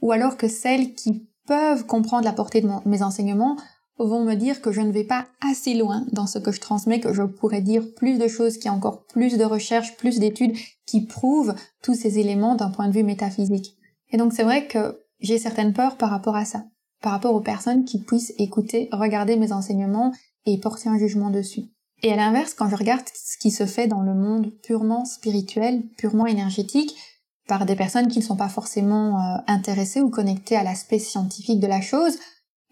ou 0.00 0.12
alors 0.12 0.36
que 0.36 0.48
celles 0.48 0.94
qui 0.94 1.28
peuvent 1.46 1.86
comprendre 1.86 2.24
la 2.24 2.32
portée 2.32 2.60
de 2.60 2.68
mes 2.84 3.02
enseignements 3.02 3.56
vont 3.98 4.24
me 4.24 4.34
dire 4.34 4.60
que 4.60 4.72
je 4.72 4.80
ne 4.80 4.90
vais 4.90 5.04
pas 5.04 5.26
assez 5.40 5.74
loin 5.74 6.04
dans 6.12 6.26
ce 6.26 6.38
que 6.38 6.50
je 6.50 6.60
transmets, 6.60 7.00
que 7.00 7.12
je 7.12 7.22
pourrais 7.22 7.60
dire 7.60 7.94
plus 7.94 8.18
de 8.18 8.26
choses, 8.26 8.56
qu'il 8.56 8.66
y 8.66 8.68
a 8.68 8.72
encore 8.72 9.06
plus 9.06 9.36
de 9.36 9.44
recherches, 9.44 9.96
plus 9.96 10.18
d'études 10.18 10.56
qui 10.86 11.06
prouvent 11.06 11.54
tous 11.82 11.94
ces 11.94 12.18
éléments 12.18 12.54
d'un 12.54 12.70
point 12.70 12.88
de 12.88 12.94
vue 12.94 13.04
métaphysique. 13.04 13.76
Et 14.10 14.16
donc 14.16 14.32
c'est 14.32 14.42
vrai 14.42 14.66
que 14.66 15.00
j'ai 15.20 15.38
certaines 15.38 15.72
peurs 15.72 15.96
par 15.96 16.10
rapport 16.10 16.36
à 16.36 16.44
ça, 16.44 16.64
par 17.02 17.12
rapport 17.12 17.34
aux 17.34 17.40
personnes 17.40 17.84
qui 17.84 18.00
puissent 18.00 18.32
écouter, 18.38 18.88
regarder 18.92 19.36
mes 19.36 19.52
enseignements 19.52 20.12
et 20.46 20.58
porter 20.58 20.88
un 20.88 20.98
jugement 20.98 21.30
dessus. 21.30 21.64
Et 22.02 22.12
à 22.12 22.16
l'inverse, 22.16 22.54
quand 22.54 22.68
je 22.68 22.76
regarde 22.76 23.04
ce 23.14 23.36
qui 23.38 23.50
se 23.50 23.66
fait 23.66 23.86
dans 23.86 24.02
le 24.02 24.14
monde 24.14 24.50
purement 24.62 25.04
spirituel, 25.04 25.82
purement 25.96 26.26
énergétique, 26.26 26.96
par 27.46 27.66
des 27.66 27.76
personnes 27.76 28.08
qui 28.08 28.18
ne 28.18 28.24
sont 28.24 28.36
pas 28.36 28.48
forcément 28.48 29.18
euh, 29.18 29.38
intéressées 29.46 30.00
ou 30.00 30.10
connectées 30.10 30.56
à 30.56 30.64
l'aspect 30.64 30.98
scientifique 30.98 31.60
de 31.60 31.66
la 31.66 31.80
chose, 31.80 32.18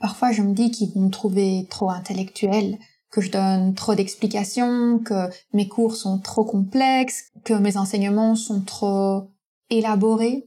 parfois 0.00 0.32
je 0.32 0.42
me 0.42 0.52
dis 0.52 0.70
qu'ils 0.70 0.92
vont 0.92 1.02
me 1.02 1.10
trouver 1.10 1.66
trop 1.70 1.90
intellectuel, 1.90 2.78
que 3.10 3.20
je 3.20 3.30
donne 3.30 3.74
trop 3.74 3.94
d'explications, 3.94 5.00
que 5.00 5.28
mes 5.52 5.68
cours 5.68 5.96
sont 5.96 6.18
trop 6.18 6.44
complexes, 6.44 7.24
que 7.44 7.54
mes 7.54 7.76
enseignements 7.76 8.36
sont 8.36 8.60
trop 8.60 9.30
élaborés, 9.68 10.46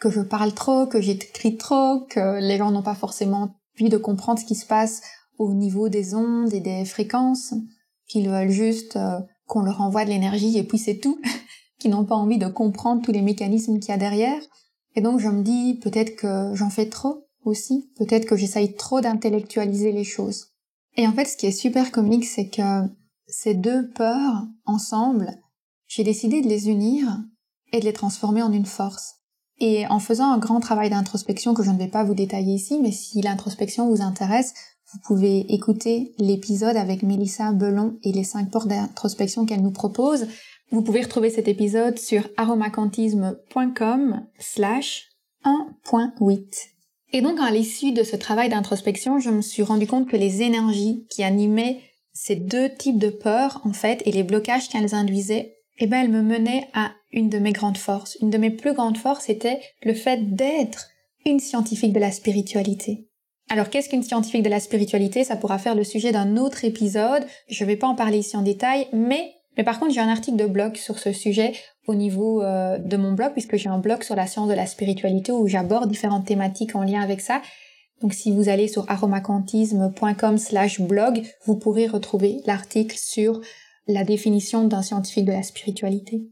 que 0.00 0.10
je 0.10 0.20
parle 0.20 0.52
trop, 0.54 0.86
que 0.86 1.00
j'écris 1.00 1.56
trop, 1.56 2.00
que 2.08 2.40
les 2.40 2.56
gens 2.56 2.70
n'ont 2.70 2.82
pas 2.82 2.94
forcément 2.94 3.54
envie 3.78 3.90
de 3.90 3.98
comprendre 3.98 4.40
ce 4.40 4.46
qui 4.46 4.54
se 4.54 4.66
passe 4.66 5.02
au 5.38 5.52
niveau 5.54 5.88
des 5.88 6.14
ondes 6.14 6.52
et 6.52 6.60
des 6.60 6.84
fréquences 6.84 7.54
qu'ils 8.06 8.28
veulent 8.28 8.50
juste 8.50 8.96
euh, 8.96 9.20
qu'on 9.46 9.62
leur 9.62 9.80
envoie 9.80 10.04
de 10.04 10.10
l'énergie 10.10 10.58
et 10.58 10.64
puis 10.64 10.78
c'est 10.78 10.98
tout, 10.98 11.20
qui 11.78 11.88
n'ont 11.88 12.04
pas 12.04 12.16
envie 12.16 12.38
de 12.38 12.48
comprendre 12.48 13.02
tous 13.02 13.12
les 13.12 13.22
mécanismes 13.22 13.78
qu'il 13.78 13.90
y 13.90 13.94
a 13.94 13.98
derrière. 13.98 14.42
Et 14.96 15.00
donc 15.00 15.20
je 15.20 15.28
me 15.28 15.42
dis 15.42 15.78
peut-être 15.80 16.16
que 16.16 16.54
j'en 16.54 16.70
fais 16.70 16.88
trop 16.88 17.26
aussi, 17.44 17.90
peut-être 17.96 18.26
que 18.26 18.36
j'essaye 18.36 18.74
trop 18.74 19.00
d'intellectualiser 19.00 19.92
les 19.92 20.04
choses. 20.04 20.48
Et 20.96 21.06
en 21.06 21.12
fait 21.12 21.26
ce 21.26 21.36
qui 21.36 21.46
est 21.46 21.52
super 21.52 21.92
comique 21.92 22.24
c'est 22.24 22.48
que 22.48 22.88
ces 23.26 23.54
deux 23.54 23.88
peurs 23.90 24.46
ensemble, 24.64 25.38
j'ai 25.86 26.04
décidé 26.04 26.40
de 26.40 26.48
les 26.48 26.68
unir 26.68 27.06
et 27.72 27.80
de 27.80 27.84
les 27.84 27.92
transformer 27.92 28.42
en 28.42 28.52
une 28.52 28.66
force. 28.66 29.19
Et 29.60 29.86
en 29.88 29.98
faisant 29.98 30.32
un 30.32 30.38
grand 30.38 30.60
travail 30.60 30.90
d'introspection 30.90 31.52
que 31.54 31.62
je 31.62 31.70
ne 31.70 31.78
vais 31.78 31.88
pas 31.88 32.02
vous 32.02 32.14
détailler 32.14 32.54
ici, 32.54 32.80
mais 32.80 32.92
si 32.92 33.20
l'introspection 33.20 33.88
vous 33.88 34.00
intéresse, 34.00 34.54
vous 34.92 34.98
pouvez 35.06 35.52
écouter 35.52 36.14
l'épisode 36.18 36.76
avec 36.76 37.02
Mélissa 37.02 37.52
Belon 37.52 37.98
et 38.02 38.12
les 38.12 38.24
cinq 38.24 38.50
portes 38.50 38.68
d'introspection 38.68 39.46
qu'elle 39.46 39.62
nous 39.62 39.70
propose. 39.70 40.26
Vous 40.72 40.82
pouvez 40.82 41.02
retrouver 41.02 41.30
cet 41.30 41.46
épisode 41.46 41.98
sur 41.98 42.28
aromacantisme.com 42.36 44.26
slash 44.38 45.08
1.8. 45.44 46.44
Et 47.12 47.22
donc, 47.22 47.38
à 47.40 47.50
l'issue 47.50 47.92
de 47.92 48.02
ce 48.02 48.16
travail 48.16 48.48
d'introspection, 48.48 49.18
je 49.18 49.30
me 49.30 49.42
suis 49.42 49.62
rendu 49.62 49.86
compte 49.86 50.08
que 50.08 50.16
les 50.16 50.42
énergies 50.42 51.06
qui 51.10 51.22
animaient 51.22 51.80
ces 52.12 52.36
deux 52.36 52.68
types 52.72 52.98
de 52.98 53.10
peurs, 53.10 53.60
en 53.64 53.72
fait, 53.72 54.02
et 54.06 54.12
les 54.12 54.22
blocages 54.22 54.68
qu'elles 54.68 54.94
induisaient, 54.94 55.56
eh 55.80 55.86
ben, 55.86 56.02
elles 56.02 56.10
me 56.10 56.22
menaient 56.22 56.68
à 56.74 56.92
une 57.10 57.28
de 57.28 57.38
mes 57.38 57.52
grandes 57.52 57.78
forces. 57.78 58.16
Une 58.20 58.30
de 58.30 58.38
mes 58.38 58.50
plus 58.50 58.74
grandes 58.74 58.98
forces 58.98 59.28
était 59.28 59.60
le 59.82 59.94
fait 59.94 60.34
d'être 60.34 60.88
une 61.26 61.40
scientifique 61.40 61.92
de 61.92 62.00
la 62.00 62.12
spiritualité. 62.12 63.08
Alors 63.48 63.70
qu'est-ce 63.70 63.88
qu'une 63.88 64.04
scientifique 64.04 64.42
de 64.42 64.50
la 64.50 64.60
spiritualité? 64.60 65.24
Ça 65.24 65.36
pourra 65.36 65.58
faire 65.58 65.74
le 65.74 65.82
sujet 65.82 66.12
d'un 66.12 66.36
autre 66.36 66.64
épisode. 66.64 67.24
Je 67.48 67.64
ne 67.64 67.68
vais 67.68 67.76
pas 67.76 67.88
en 67.88 67.96
parler 67.96 68.18
ici 68.18 68.36
en 68.36 68.42
détail, 68.42 68.86
mais 68.92 69.32
mais 69.56 69.64
par 69.64 69.80
contre 69.80 69.92
j'ai 69.92 70.00
un 70.00 70.08
article 70.08 70.36
de 70.36 70.46
blog 70.46 70.76
sur 70.76 71.00
ce 71.00 71.12
sujet 71.12 71.54
au 71.88 71.96
niveau 71.96 72.40
euh, 72.42 72.78
de 72.78 72.96
mon 72.96 73.10
blog 73.12 73.32
puisque 73.32 73.56
j'ai 73.56 73.68
un 73.68 73.78
blog 73.78 74.04
sur 74.04 74.14
la 74.14 74.28
science 74.28 74.48
de 74.48 74.54
la 74.54 74.66
spiritualité 74.66 75.32
où 75.32 75.48
j'aborde 75.48 75.90
différentes 75.90 76.26
thématiques 76.26 76.76
en 76.76 76.84
lien 76.84 77.00
avec 77.00 77.20
ça. 77.20 77.42
Donc 78.00 78.14
si 78.14 78.30
vous 78.30 78.48
allez 78.48 78.68
sur 78.68 78.88
aromacantisme.com/blog, 78.88 81.22
vous 81.44 81.56
pourrez 81.56 81.88
retrouver 81.88 82.36
l'article 82.46 82.96
sur 82.96 83.40
la 83.86 84.04
définition 84.04 84.64
d'un 84.64 84.82
scientifique 84.82 85.24
de 85.24 85.32
la 85.32 85.42
spiritualité. 85.42 86.22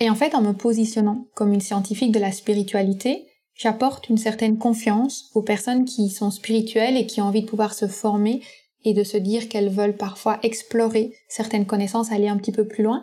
Et 0.00 0.10
en 0.10 0.14
fait, 0.14 0.34
en 0.34 0.42
me 0.42 0.52
positionnant 0.52 1.26
comme 1.34 1.52
une 1.52 1.60
scientifique 1.60 2.12
de 2.12 2.18
la 2.18 2.32
spiritualité, 2.32 3.26
j'apporte 3.54 4.08
une 4.08 4.18
certaine 4.18 4.58
confiance 4.58 5.30
aux 5.34 5.42
personnes 5.42 5.84
qui 5.84 6.10
sont 6.10 6.30
spirituelles 6.30 6.96
et 6.96 7.06
qui 7.06 7.20
ont 7.20 7.26
envie 7.26 7.42
de 7.42 7.48
pouvoir 7.48 7.74
se 7.74 7.86
former 7.86 8.42
et 8.84 8.92
de 8.92 9.04
se 9.04 9.16
dire 9.16 9.48
qu'elles 9.48 9.70
veulent 9.70 9.96
parfois 9.96 10.38
explorer 10.42 11.14
certaines 11.28 11.66
connaissances, 11.66 12.12
aller 12.12 12.28
un 12.28 12.36
petit 12.36 12.52
peu 12.52 12.66
plus 12.66 12.82
loin. 12.82 13.02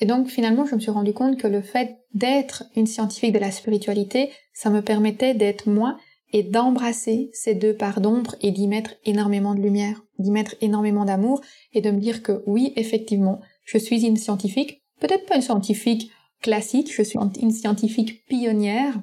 Et 0.00 0.06
donc 0.06 0.28
finalement, 0.28 0.66
je 0.66 0.74
me 0.74 0.80
suis 0.80 0.90
rendu 0.90 1.12
compte 1.12 1.38
que 1.38 1.46
le 1.46 1.62
fait 1.62 1.96
d'être 2.12 2.64
une 2.76 2.86
scientifique 2.86 3.32
de 3.32 3.38
la 3.38 3.50
spiritualité, 3.50 4.30
ça 4.52 4.68
me 4.68 4.82
permettait 4.82 5.34
d'être 5.34 5.68
moi 5.68 5.96
et 6.32 6.42
d'embrasser 6.42 7.30
ces 7.32 7.54
deux 7.54 7.76
parts 7.76 8.00
d'ombre 8.00 8.34
et 8.40 8.50
d'y 8.50 8.68
mettre 8.68 8.94
énormément 9.04 9.54
de 9.54 9.60
lumière, 9.60 10.02
d'y 10.18 10.30
mettre 10.30 10.54
énormément 10.60 11.04
d'amour 11.04 11.40
et 11.72 11.80
de 11.80 11.90
me 11.90 12.00
dire 12.00 12.22
que 12.22 12.42
oui, 12.46 12.72
effectivement, 12.76 13.40
je 13.64 13.78
suis 13.78 14.06
une 14.06 14.16
scientifique, 14.16 14.82
peut-être 15.00 15.26
pas 15.26 15.36
une 15.36 15.42
scientifique 15.42 16.10
classique, 16.40 16.92
je 16.92 17.02
suis 17.02 17.18
une 17.40 17.52
scientifique 17.52 18.24
pionnière, 18.26 19.00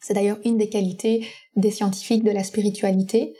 c'est 0.00 0.14
d'ailleurs 0.14 0.40
une 0.44 0.56
des 0.56 0.68
qualités 0.68 1.26
des 1.56 1.70
scientifiques 1.70 2.24
de 2.24 2.30
la 2.30 2.44
spiritualité. 2.44 3.34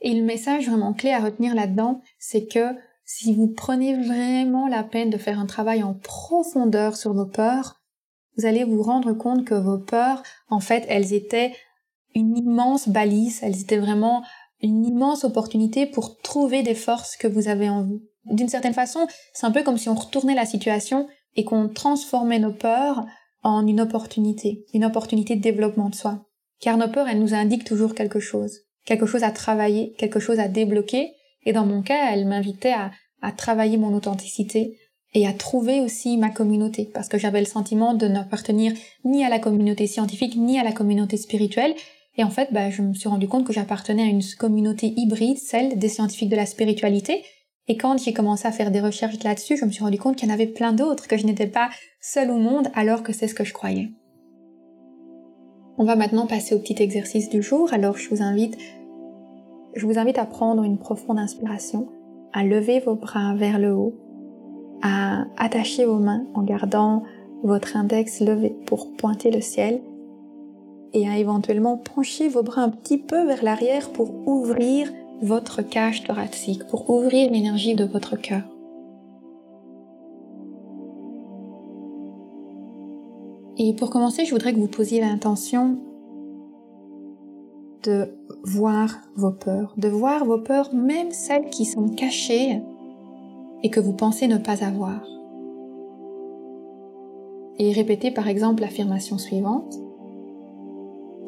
Et 0.00 0.14
le 0.14 0.22
message 0.22 0.68
vraiment 0.68 0.94
clé 0.94 1.10
à 1.10 1.18
retenir 1.18 1.54
là-dedans, 1.54 2.00
c'est 2.18 2.46
que 2.46 2.76
si 3.04 3.34
vous 3.34 3.48
prenez 3.48 3.96
vraiment 3.96 4.68
la 4.68 4.84
peine 4.84 5.10
de 5.10 5.18
faire 5.18 5.40
un 5.40 5.46
travail 5.46 5.82
en 5.82 5.94
profondeur 5.94 6.96
sur 6.96 7.14
vos 7.14 7.26
peurs, 7.26 7.80
vous 8.36 8.46
allez 8.46 8.62
vous 8.62 8.82
rendre 8.82 9.12
compte 9.14 9.44
que 9.44 9.54
vos 9.54 9.78
peurs, 9.78 10.22
en 10.48 10.60
fait, 10.60 10.84
elles 10.88 11.12
étaient 11.12 11.52
une 12.14 12.36
immense 12.36 12.88
balise, 12.88 13.40
elles 13.42 13.60
étaient 13.60 13.78
vraiment 13.78 14.22
une 14.60 14.84
immense 14.84 15.24
opportunité 15.24 15.86
pour 15.86 16.18
trouver 16.18 16.62
des 16.62 16.74
forces 16.74 17.16
que 17.16 17.28
vous 17.28 17.48
avez 17.48 17.68
en 17.68 17.84
vous. 17.84 18.02
D'une 18.24 18.48
certaine 18.48 18.74
façon, 18.74 19.06
c'est 19.32 19.46
un 19.46 19.50
peu 19.50 19.62
comme 19.62 19.78
si 19.78 19.88
on 19.88 19.94
retournait 19.94 20.34
la 20.34 20.46
situation 20.46 21.06
et 21.36 21.44
qu'on 21.44 21.68
transformait 21.68 22.40
nos 22.40 22.52
peurs 22.52 23.06
en 23.42 23.66
une 23.66 23.80
opportunité, 23.80 24.64
une 24.74 24.84
opportunité 24.84 25.36
de 25.36 25.40
développement 25.40 25.88
de 25.88 25.94
soi. 25.94 26.26
Car 26.60 26.76
nos 26.76 26.88
peurs, 26.88 27.08
elles 27.08 27.20
nous 27.20 27.34
indiquent 27.34 27.64
toujours 27.64 27.94
quelque 27.94 28.18
chose, 28.18 28.58
quelque 28.84 29.06
chose 29.06 29.22
à 29.22 29.30
travailler, 29.30 29.94
quelque 29.96 30.18
chose 30.18 30.40
à 30.40 30.48
débloquer, 30.48 31.12
et 31.44 31.52
dans 31.52 31.64
mon 31.64 31.82
cas, 31.82 32.12
elles 32.12 32.26
m'invitaient 32.26 32.72
à, 32.72 32.90
à 33.22 33.30
travailler 33.30 33.76
mon 33.76 33.94
authenticité 33.94 34.76
et 35.14 35.26
à 35.26 35.32
trouver 35.32 35.80
aussi 35.80 36.16
ma 36.16 36.30
communauté, 36.30 36.90
parce 36.92 37.08
que 37.08 37.18
j'avais 37.18 37.40
le 37.40 37.46
sentiment 37.46 37.94
de 37.94 38.08
n'appartenir 38.08 38.72
ni 39.04 39.24
à 39.24 39.28
la 39.28 39.38
communauté 39.38 39.86
scientifique, 39.86 40.36
ni 40.36 40.58
à 40.58 40.64
la 40.64 40.72
communauté 40.72 41.16
spirituelle, 41.16 41.74
et 42.18 42.24
en 42.24 42.30
fait, 42.30 42.52
bah, 42.52 42.68
je 42.68 42.82
me 42.82 42.92
suis 42.94 43.08
rendu 43.08 43.28
compte 43.28 43.46
que 43.46 43.52
j'appartenais 43.52 44.02
à 44.02 44.06
une 44.06 44.22
communauté 44.38 44.92
hybride, 44.96 45.38
celle 45.38 45.78
des 45.78 45.88
scientifiques 45.88 46.28
de 46.28 46.36
la 46.36 46.46
spiritualité, 46.46 47.22
et 47.68 47.76
quand 47.76 47.96
j'ai 48.02 48.12
commencé 48.12 48.48
à 48.48 48.52
faire 48.52 48.70
des 48.70 48.80
recherches 48.80 49.22
là-dessus, 49.22 49.56
je 49.56 49.64
me 49.64 49.70
suis 49.70 49.84
rendu 49.84 49.98
compte 49.98 50.16
qu'il 50.16 50.28
y 50.28 50.30
en 50.30 50.34
avait 50.34 50.46
plein 50.46 50.72
d'autres, 50.72 51.06
que 51.06 51.16
je 51.16 51.26
n'étais 51.26 51.46
pas 51.46 51.68
seule 52.00 52.30
au 52.30 52.38
monde 52.38 52.68
alors 52.74 53.02
que 53.02 53.12
c'est 53.12 53.28
ce 53.28 53.34
que 53.34 53.44
je 53.44 53.52
croyais. 53.52 53.90
On 55.76 55.84
va 55.84 55.94
maintenant 55.94 56.26
passer 56.26 56.54
au 56.54 56.58
petit 56.58 56.82
exercice 56.82 57.28
du 57.28 57.40
jour, 57.40 57.72
alors 57.72 57.96
je 57.96 58.08
vous 58.08 58.22
invite 58.22 58.58
je 59.76 59.86
vous 59.86 59.98
invite 59.98 60.18
à 60.18 60.24
prendre 60.24 60.64
une 60.64 60.78
profonde 60.78 61.20
inspiration, 61.20 61.88
à 62.32 62.42
lever 62.42 62.80
vos 62.80 62.96
bras 62.96 63.34
vers 63.36 63.60
le 63.60 63.72
haut, 63.72 63.94
à 64.82 65.26
attacher 65.36 65.84
vos 65.84 65.98
mains 65.98 66.26
en 66.34 66.42
gardant 66.42 67.04
votre 67.44 67.76
index 67.76 68.20
levé 68.20 68.56
pour 68.66 68.96
pointer 68.96 69.30
le 69.30 69.40
ciel 69.40 69.80
et 70.92 71.08
à 71.08 71.18
éventuellement 71.18 71.76
pencher 71.76 72.28
vos 72.28 72.42
bras 72.42 72.62
un 72.62 72.70
petit 72.70 72.98
peu 72.98 73.26
vers 73.26 73.42
l'arrière 73.42 73.90
pour 73.90 74.26
ouvrir 74.26 74.90
votre 75.22 75.62
cage 75.62 76.04
thoracique, 76.04 76.66
pour 76.68 76.88
ouvrir 76.90 77.30
l'énergie 77.30 77.74
de 77.74 77.84
votre 77.84 78.16
cœur. 78.16 78.42
Et 83.58 83.74
pour 83.74 83.90
commencer, 83.90 84.24
je 84.24 84.30
voudrais 84.30 84.52
que 84.52 84.60
vous 84.60 84.68
posiez 84.68 85.00
l'intention 85.00 85.78
de 87.82 88.14
voir 88.44 88.90
vos 89.16 89.32
peurs, 89.32 89.74
de 89.76 89.88
voir 89.88 90.24
vos 90.24 90.38
peurs, 90.38 90.72
même 90.72 91.10
celles 91.10 91.50
qui 91.50 91.64
sont 91.64 91.88
cachées 91.88 92.62
et 93.62 93.70
que 93.70 93.80
vous 93.80 93.92
pensez 93.92 94.28
ne 94.28 94.38
pas 94.38 94.64
avoir. 94.64 95.02
Et 97.58 97.72
répétez 97.72 98.12
par 98.12 98.28
exemple 98.28 98.62
l'affirmation 98.62 99.18
suivante. 99.18 99.74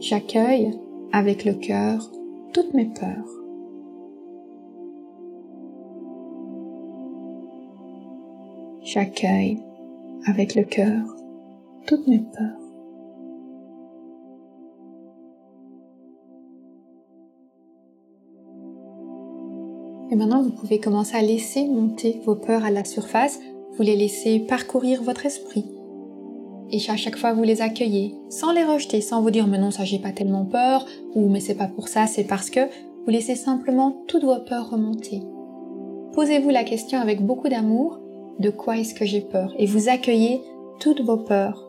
J'accueille 0.01 0.73
avec 1.13 1.45
le 1.45 1.53
cœur 1.53 2.11
toutes 2.55 2.73
mes 2.73 2.87
peurs. 2.87 3.29
J'accueille 8.83 9.59
avec 10.25 10.55
le 10.55 10.65
cœur 10.65 11.05
toutes 11.87 12.07
mes 12.09 12.21
peurs. 12.21 12.61
Et 20.11 20.17
maintenant, 20.17 20.43
vous 20.43 20.51
pouvez 20.53 20.81
commencer 20.81 21.17
à 21.17 21.23
laisser 21.23 21.67
monter 21.69 22.23
vos 22.25 22.37
peurs 22.37 22.65
à 22.65 22.71
la 22.71 22.85
surface, 22.85 23.39
vous 23.77 23.83
les 23.83 23.97
laissez 23.97 24.41
parcourir 24.41 25.03
votre 25.03 25.27
esprit. 25.27 25.67
Et 26.73 26.79
à 26.89 26.97
chaque 26.97 27.17
fois, 27.17 27.33
vous 27.33 27.43
les 27.43 27.63
accueillez, 27.63 28.15
sans 28.29 28.53
les 28.53 28.65
rejeter, 28.65 29.01
sans 29.01 29.23
vous 29.23 29.31
dire 29.31 29.47
mais 29.47 29.59
non, 29.59 29.71
ça 29.71 29.85
j'ai 29.85 29.99
pas 29.99 30.13
tellement 30.13 30.45
peur, 30.45 30.87
ou 31.15 31.29
mais 31.29 31.41
c'est 31.41 31.57
pas 31.57 31.67
pour 31.67 31.89
ça, 31.89 32.07
c'est 32.07 32.25
parce 32.25 32.49
que 32.49 32.61
vous 32.61 33.11
laissez 33.11 33.35
simplement 33.35 34.05
toutes 34.07 34.25
vos 34.25 34.39
peurs 34.47 34.71
remonter. 34.71 35.23
Posez-vous 36.13 36.51
la 36.51 36.65
question 36.65 37.01
avec 37.01 37.25
beaucoup 37.25 37.49
d'amour, 37.49 37.99
de 38.39 38.51
quoi 38.51 38.79
est-ce 38.79 38.95
que 38.95 39.05
j'ai 39.05 39.21
peur? 39.21 39.53
Et 39.59 39.67
vous 39.67 39.89
accueillez 39.89 40.43
toutes 40.79 41.01
vos 41.01 41.19
peurs. 41.19 41.67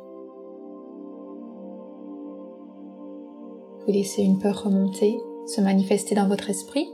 Vous 3.85 3.93
laissez 3.93 4.21
une 4.21 4.37
peur 4.37 4.63
remonter, 4.63 5.17
se 5.47 5.61
manifester 5.61 6.13
dans 6.13 6.27
votre 6.27 6.49
esprit, 6.51 6.87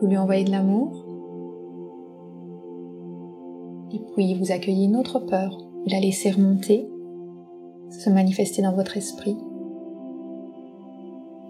vous 0.00 0.06
lui 0.06 0.16
envoyez 0.16 0.44
de 0.44 0.50
l'amour. 0.50 1.04
Vous 4.20 4.52
accueillez 4.52 4.84
une 4.84 4.96
autre 4.96 5.18
peur. 5.18 5.56
Vous 5.56 5.90
la 5.90 5.98
laissez 5.98 6.30
remonter, 6.30 6.86
se 7.88 8.10
manifester 8.10 8.60
dans 8.60 8.74
votre 8.74 8.98
esprit. 8.98 9.34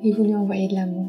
Et 0.05 0.13
vous 0.13 0.23
lui 0.23 0.37
envoyez 0.37 0.69
de 0.69 0.77
l'amour. 0.77 1.09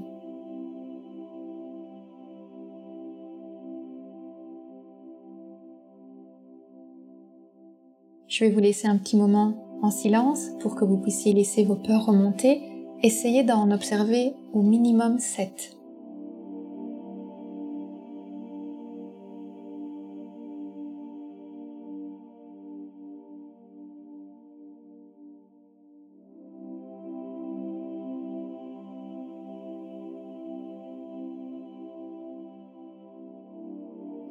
Je 8.28 8.44
vais 8.44 8.50
vous 8.50 8.60
laisser 8.60 8.88
un 8.88 8.98
petit 8.98 9.16
moment 9.16 9.54
en 9.84 9.92
silence 9.92 10.48
pour 10.62 10.74
que 10.76 10.84
vous 10.84 10.98
puissiez 10.98 11.32
laisser 11.32 11.64
vos 11.64 11.76
peurs 11.76 12.08
remonter. 12.08 12.60
Essayez 13.04 13.44
d'en 13.44 13.70
observer 13.70 14.34
au 14.52 14.64
minimum 14.64 15.20
7. 15.20 15.78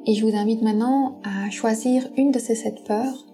Et 0.07 0.15
je 0.15 0.25
vous 0.25 0.35
invite 0.35 0.63
maintenant 0.63 1.19
à 1.23 1.49
choisir 1.51 2.09
une 2.17 2.31
de 2.31 2.39
ces 2.39 2.55
sept 2.55 2.83
peurs 2.85 3.27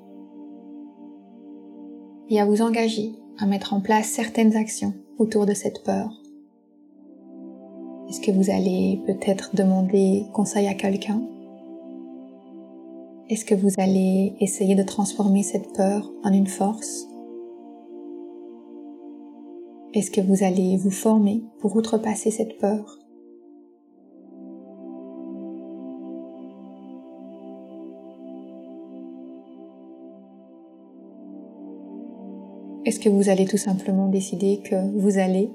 et 2.29 2.41
à 2.41 2.45
vous 2.45 2.61
engager 2.61 3.13
à 3.39 3.45
mettre 3.45 3.73
en 3.73 3.79
place 3.79 4.07
certaines 4.07 4.55
actions 4.57 4.93
autour 5.17 5.45
de 5.45 5.53
cette 5.53 5.83
peur. 5.83 6.11
Est-ce 8.09 8.19
que 8.19 8.31
vous 8.31 8.49
allez 8.49 9.01
peut-être 9.05 9.55
demander 9.55 10.25
conseil 10.33 10.67
à 10.67 10.73
quelqu'un? 10.73 11.21
Est-ce 13.29 13.45
que 13.45 13.55
vous 13.55 13.71
allez 13.77 14.35
essayer 14.39 14.75
de 14.75 14.83
transformer 14.83 15.43
cette 15.43 15.73
peur 15.73 16.11
en 16.23 16.33
une 16.33 16.47
force? 16.47 17.07
Est-ce 19.93 20.11
que 20.11 20.21
vous 20.21 20.43
allez 20.43 20.77
vous 20.77 20.91
former 20.91 21.43
pour 21.59 21.75
outrepasser 21.75 22.31
cette 22.31 22.57
peur? 22.59 22.99
Est-ce 32.87 33.01
que 33.01 33.09
vous 33.09 33.27
allez 33.27 33.45
tout 33.45 33.57
simplement 33.57 34.07
décider 34.07 34.61
que 34.63 34.75
vous 34.97 35.17
allez 35.17 35.51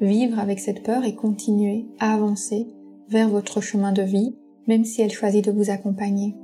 vivre 0.00 0.40
avec 0.40 0.58
cette 0.58 0.82
peur 0.82 1.04
et 1.04 1.14
continuer 1.14 1.86
à 2.00 2.12
avancer 2.12 2.66
vers 3.08 3.28
votre 3.28 3.60
chemin 3.60 3.92
de 3.92 4.02
vie, 4.02 4.34
même 4.66 4.84
si 4.84 5.00
elle 5.00 5.12
choisit 5.12 5.44
de 5.44 5.52
vous 5.52 5.70
accompagner? 5.70 6.34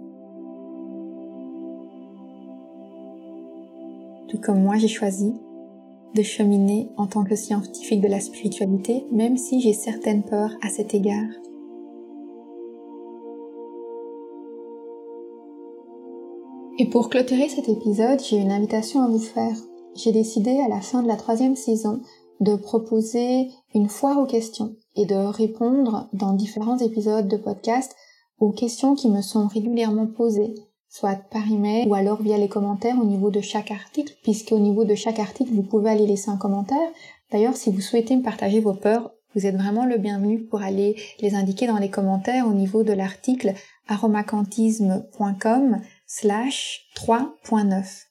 Tout 4.28 4.38
comme 4.38 4.62
moi, 4.62 4.76
j'ai 4.76 4.86
choisi 4.86 5.34
de 6.14 6.22
cheminer 6.22 6.88
en 6.96 7.08
tant 7.08 7.24
que 7.24 7.34
scientifique 7.34 8.00
de 8.00 8.06
la 8.06 8.20
spiritualité, 8.20 9.06
même 9.10 9.36
si 9.36 9.60
j'ai 9.60 9.72
certaines 9.72 10.22
peurs 10.22 10.52
à 10.62 10.68
cet 10.68 10.94
égard. 10.94 11.32
Et 16.78 16.86
pour 16.88 17.08
clôturer 17.08 17.48
cet 17.48 17.68
épisode, 17.68 18.22
j'ai 18.22 18.36
une 18.36 18.52
invitation 18.52 19.02
à 19.02 19.08
vous 19.08 19.18
faire 19.18 19.56
j'ai 19.98 20.12
décidé 20.12 20.60
à 20.60 20.68
la 20.68 20.80
fin 20.80 21.02
de 21.02 21.08
la 21.08 21.16
troisième 21.16 21.56
saison 21.56 22.00
de 22.40 22.54
proposer 22.54 23.50
une 23.74 23.88
foire 23.88 24.18
aux 24.18 24.26
questions 24.26 24.76
et 24.94 25.06
de 25.06 25.14
répondre 25.14 26.08
dans 26.12 26.34
différents 26.34 26.78
épisodes 26.78 27.26
de 27.26 27.36
podcast 27.36 27.94
aux 28.38 28.52
questions 28.52 28.94
qui 28.94 29.08
me 29.08 29.20
sont 29.22 29.48
régulièrement 29.48 30.06
posées, 30.06 30.54
soit 30.88 31.16
par 31.16 31.50
email 31.50 31.88
ou 31.88 31.94
alors 31.94 32.22
via 32.22 32.38
les 32.38 32.48
commentaires 32.48 32.98
au 33.00 33.04
niveau 33.04 33.30
de 33.30 33.40
chaque 33.40 33.72
article, 33.72 34.14
puisque 34.22 34.52
au 34.52 34.60
niveau 34.60 34.84
de 34.84 34.94
chaque 34.94 35.18
article, 35.18 35.52
vous 35.52 35.64
pouvez 35.64 35.90
aller 35.90 36.06
laisser 36.06 36.30
un 36.30 36.36
commentaire. 36.36 36.78
D'ailleurs, 37.32 37.56
si 37.56 37.72
vous 37.72 37.80
souhaitez 37.80 38.14
me 38.16 38.22
partager 38.22 38.60
vos 38.60 38.74
peurs, 38.74 39.10
vous 39.34 39.46
êtes 39.46 39.56
vraiment 39.56 39.84
le 39.84 39.98
bienvenu 39.98 40.44
pour 40.44 40.62
aller 40.62 40.96
les 41.20 41.34
indiquer 41.34 41.66
dans 41.66 41.78
les 41.78 41.90
commentaires 41.90 42.46
au 42.46 42.54
niveau 42.54 42.84
de 42.84 42.92
l'article 42.92 43.52
aromacantisme.com 43.88 45.80
slash 46.06 46.88
3.9. 46.96 48.07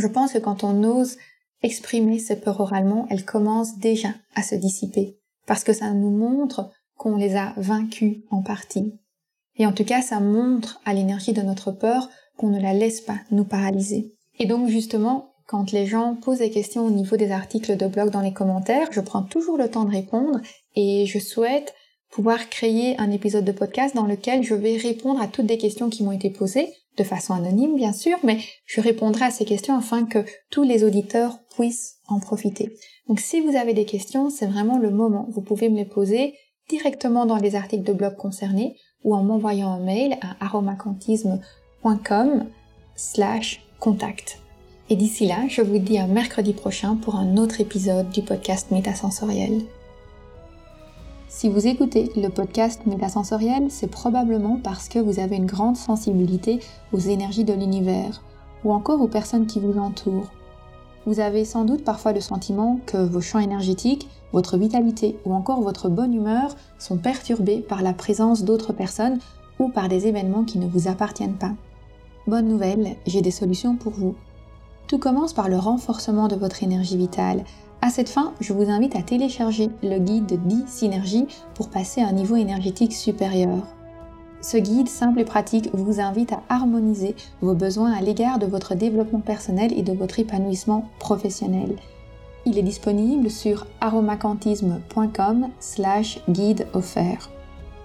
Je 0.00 0.06
pense 0.06 0.32
que 0.32 0.38
quand 0.38 0.64
on 0.64 0.82
ose 0.82 1.18
exprimer 1.62 2.18
ses 2.18 2.40
peurs 2.40 2.60
oralement, 2.60 3.06
elles 3.10 3.26
commencent 3.26 3.76
déjà 3.76 4.08
à 4.34 4.42
se 4.42 4.54
dissiper, 4.54 5.18
parce 5.46 5.62
que 5.62 5.74
ça 5.74 5.92
nous 5.92 6.10
montre 6.10 6.70
qu'on 6.96 7.16
les 7.16 7.36
a 7.36 7.52
vaincues 7.58 8.24
en 8.30 8.42
partie. 8.42 8.94
Et 9.56 9.66
en 9.66 9.72
tout 9.72 9.84
cas, 9.84 10.00
ça 10.00 10.20
montre 10.20 10.80
à 10.86 10.94
l'énergie 10.94 11.34
de 11.34 11.42
notre 11.42 11.70
peur 11.70 12.08
qu'on 12.38 12.48
ne 12.48 12.60
la 12.60 12.72
laisse 12.72 13.02
pas 13.02 13.18
nous 13.30 13.44
paralyser. 13.44 14.14
Et 14.38 14.46
donc 14.46 14.68
justement, 14.68 15.34
quand 15.46 15.70
les 15.72 15.84
gens 15.84 16.14
posent 16.14 16.38
des 16.38 16.50
questions 16.50 16.86
au 16.86 16.90
niveau 16.90 17.18
des 17.18 17.30
articles 17.30 17.76
de 17.76 17.86
blog 17.86 18.10
dans 18.10 18.22
les 18.22 18.32
commentaires, 18.32 18.88
je 18.90 19.00
prends 19.00 19.22
toujours 19.22 19.58
le 19.58 19.70
temps 19.70 19.84
de 19.84 19.90
répondre 19.90 20.40
et 20.76 21.04
je 21.04 21.18
souhaite 21.18 21.74
pouvoir 22.10 22.48
créer 22.48 22.98
un 22.98 23.10
épisode 23.10 23.44
de 23.44 23.52
podcast 23.52 23.94
dans 23.94 24.06
lequel 24.06 24.42
je 24.42 24.54
vais 24.54 24.76
répondre 24.76 25.20
à 25.20 25.28
toutes 25.28 25.46
des 25.46 25.58
questions 25.58 25.90
qui 25.90 26.02
m'ont 26.02 26.12
été 26.12 26.30
posées, 26.30 26.72
de 26.96 27.04
façon 27.04 27.34
anonyme 27.34 27.76
bien 27.76 27.92
sûr, 27.92 28.16
mais 28.24 28.38
je 28.66 28.80
répondrai 28.80 29.26
à 29.26 29.30
ces 29.30 29.44
questions 29.44 29.76
afin 29.76 30.04
que 30.04 30.24
tous 30.50 30.64
les 30.64 30.82
auditeurs 30.84 31.38
puissent 31.54 31.98
en 32.08 32.18
profiter. 32.20 32.74
Donc 33.08 33.20
si 33.20 33.40
vous 33.40 33.54
avez 33.56 33.74
des 33.74 33.84
questions, 33.84 34.30
c'est 34.30 34.46
vraiment 34.46 34.78
le 34.78 34.90
moment. 34.90 35.28
Vous 35.30 35.42
pouvez 35.42 35.68
me 35.68 35.76
les 35.76 35.84
poser 35.84 36.34
directement 36.68 37.26
dans 37.26 37.36
les 37.36 37.54
articles 37.54 37.84
de 37.84 37.92
blog 37.92 38.16
concernés 38.16 38.76
ou 39.04 39.14
en 39.14 39.22
m'envoyant 39.22 39.70
un 39.70 39.80
mail 39.80 40.16
à 40.20 40.44
aromacantisme.com 40.44 42.46
slash 42.96 43.64
contact. 43.78 44.40
Et 44.88 44.96
d'ici 44.96 45.26
là, 45.26 45.44
je 45.48 45.60
vous 45.62 45.78
dis 45.78 45.98
à 45.98 46.06
mercredi 46.06 46.52
prochain 46.52 46.96
pour 46.96 47.16
un 47.16 47.36
autre 47.36 47.60
épisode 47.60 48.10
du 48.10 48.22
podcast 48.22 48.72
Métasensoriel. 48.72 49.62
Si 51.32 51.48
vous 51.48 51.68
écoutez 51.68 52.10
le 52.16 52.28
podcast 52.28 52.84
Métasensoriel, 52.86 53.70
c'est 53.70 53.86
probablement 53.86 54.58
parce 54.62 54.88
que 54.88 54.98
vous 54.98 55.20
avez 55.20 55.36
une 55.36 55.46
grande 55.46 55.76
sensibilité 55.76 56.58
aux 56.92 56.98
énergies 56.98 57.44
de 57.44 57.52
l'univers 57.52 58.20
ou 58.64 58.72
encore 58.72 59.00
aux 59.00 59.06
personnes 59.06 59.46
qui 59.46 59.60
vous 59.60 59.78
entourent. 59.78 60.32
Vous 61.06 61.20
avez 61.20 61.44
sans 61.44 61.64
doute 61.64 61.84
parfois 61.84 62.12
le 62.12 62.20
sentiment 62.20 62.80
que 62.84 62.96
vos 62.96 63.20
champs 63.20 63.38
énergétiques 63.38 64.08
votre 64.32 64.56
vitalité 64.56 65.18
ou 65.24 65.32
encore 65.32 65.60
votre 65.60 65.88
bonne 65.88 66.14
humeur 66.14 66.56
sont 66.80 66.98
perturbés 66.98 67.60
par 67.60 67.82
la 67.82 67.92
présence 67.92 68.42
d'autres 68.42 68.72
personnes 68.72 69.20
ou 69.60 69.68
par 69.68 69.88
des 69.88 70.08
événements 70.08 70.44
qui 70.44 70.58
ne 70.58 70.66
vous 70.66 70.88
appartiennent 70.88 71.38
pas. 71.38 71.52
Bonne 72.26 72.48
nouvelle, 72.48 72.96
j'ai 73.06 73.22
des 73.22 73.30
solutions 73.30 73.76
pour 73.76 73.92
vous. 73.92 74.16
Tout 74.88 74.98
commence 74.98 75.32
par 75.32 75.48
le 75.48 75.58
renforcement 75.58 76.26
de 76.26 76.34
votre 76.34 76.64
énergie 76.64 76.96
vitale. 76.96 77.44
À 77.82 77.88
cette 77.88 78.10
fin, 78.10 78.34
je 78.40 78.52
vous 78.52 78.68
invite 78.68 78.94
à 78.94 79.02
télécharger 79.02 79.70
le 79.82 79.98
guide 79.98 80.38
10 80.46 80.64
synergies 80.66 81.26
pour 81.54 81.70
passer 81.70 82.02
à 82.02 82.08
un 82.08 82.12
niveau 82.12 82.36
énergétique 82.36 82.92
supérieur. 82.92 83.66
Ce 84.42 84.58
guide 84.58 84.88
simple 84.88 85.20
et 85.20 85.24
pratique 85.24 85.70
vous 85.72 85.98
invite 85.98 86.32
à 86.32 86.42
harmoniser 86.50 87.16
vos 87.40 87.54
besoins 87.54 87.92
à 87.92 88.02
l'égard 88.02 88.38
de 88.38 88.46
votre 88.46 88.74
développement 88.74 89.20
personnel 89.20 89.72
et 89.76 89.82
de 89.82 89.92
votre 89.92 90.18
épanouissement 90.18 90.88
professionnel. 90.98 91.76
Il 92.44 92.58
est 92.58 92.62
disponible 92.62 93.30
sur 93.30 93.66
aromacantisme.com 93.80 95.48
slash 95.58 96.20
guide 96.28 96.66
offert. 96.74 97.30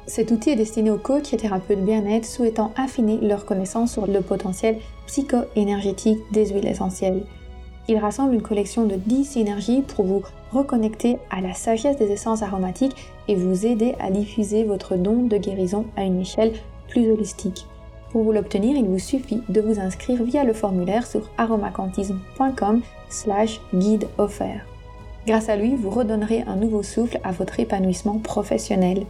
Cet 0.08 0.32
outil 0.32 0.52
est 0.52 0.56
destiné 0.56 0.92
aux 0.92 0.98
coachs 0.98 1.34
et 1.34 1.38
thérapeutes 1.38 1.84
bien-être 1.84 2.26
souhaitant 2.26 2.72
affiner 2.78 3.18
leur 3.22 3.46
connaissance 3.46 3.94
sur 3.94 4.08
le 4.08 4.22
potentiel 4.22 4.78
psycho-énergétique 5.08 6.20
des 6.32 6.48
huiles 6.48 6.68
essentielles. 6.68 7.26
Il 7.88 7.98
rassemble 7.98 8.34
une 8.34 8.42
collection 8.42 8.86
de 8.86 8.96
10 8.96 9.26
synergies 9.26 9.82
pour 9.82 10.06
vous 10.06 10.24
reconnecter 10.52 11.18
à 11.30 11.42
la 11.42 11.54
sagesse 11.54 11.98
des 11.98 12.12
essences 12.12 12.42
aromatiques 12.42 12.96
et 13.28 13.36
vous 13.36 13.66
aider 13.66 13.96
à 14.00 14.10
diffuser 14.10 14.64
votre 14.64 14.96
don 14.96 15.24
de 15.24 15.38
guérison 15.38 15.86
à 15.96 16.04
une 16.04 16.22
échelle 16.22 16.54
plus 16.88 17.12
holistique. 17.12 17.68
Pour 18.12 18.24
vous 18.24 18.32
l'obtenir, 18.32 18.76
il 18.76 18.86
vous 18.86 19.00
suffit 19.00 19.42
de 19.50 19.62
vous 19.62 19.80
inscrire 19.80 20.24
via 20.24 20.44
le 20.44 20.54
formulaire 20.54 21.06
sur 21.06 21.30
aromacantisme.com 21.38 22.82
slash 23.10 23.62
guide 23.74 24.08
offert. 24.18 24.66
Grâce 25.28 25.50
à 25.50 25.56
lui, 25.56 25.76
vous 25.76 25.90
redonnerez 25.90 26.44
un 26.48 26.56
nouveau 26.56 26.82
souffle 26.82 27.20
à 27.24 27.32
votre 27.32 27.60
épanouissement 27.60 28.20
professionnel. 28.20 29.06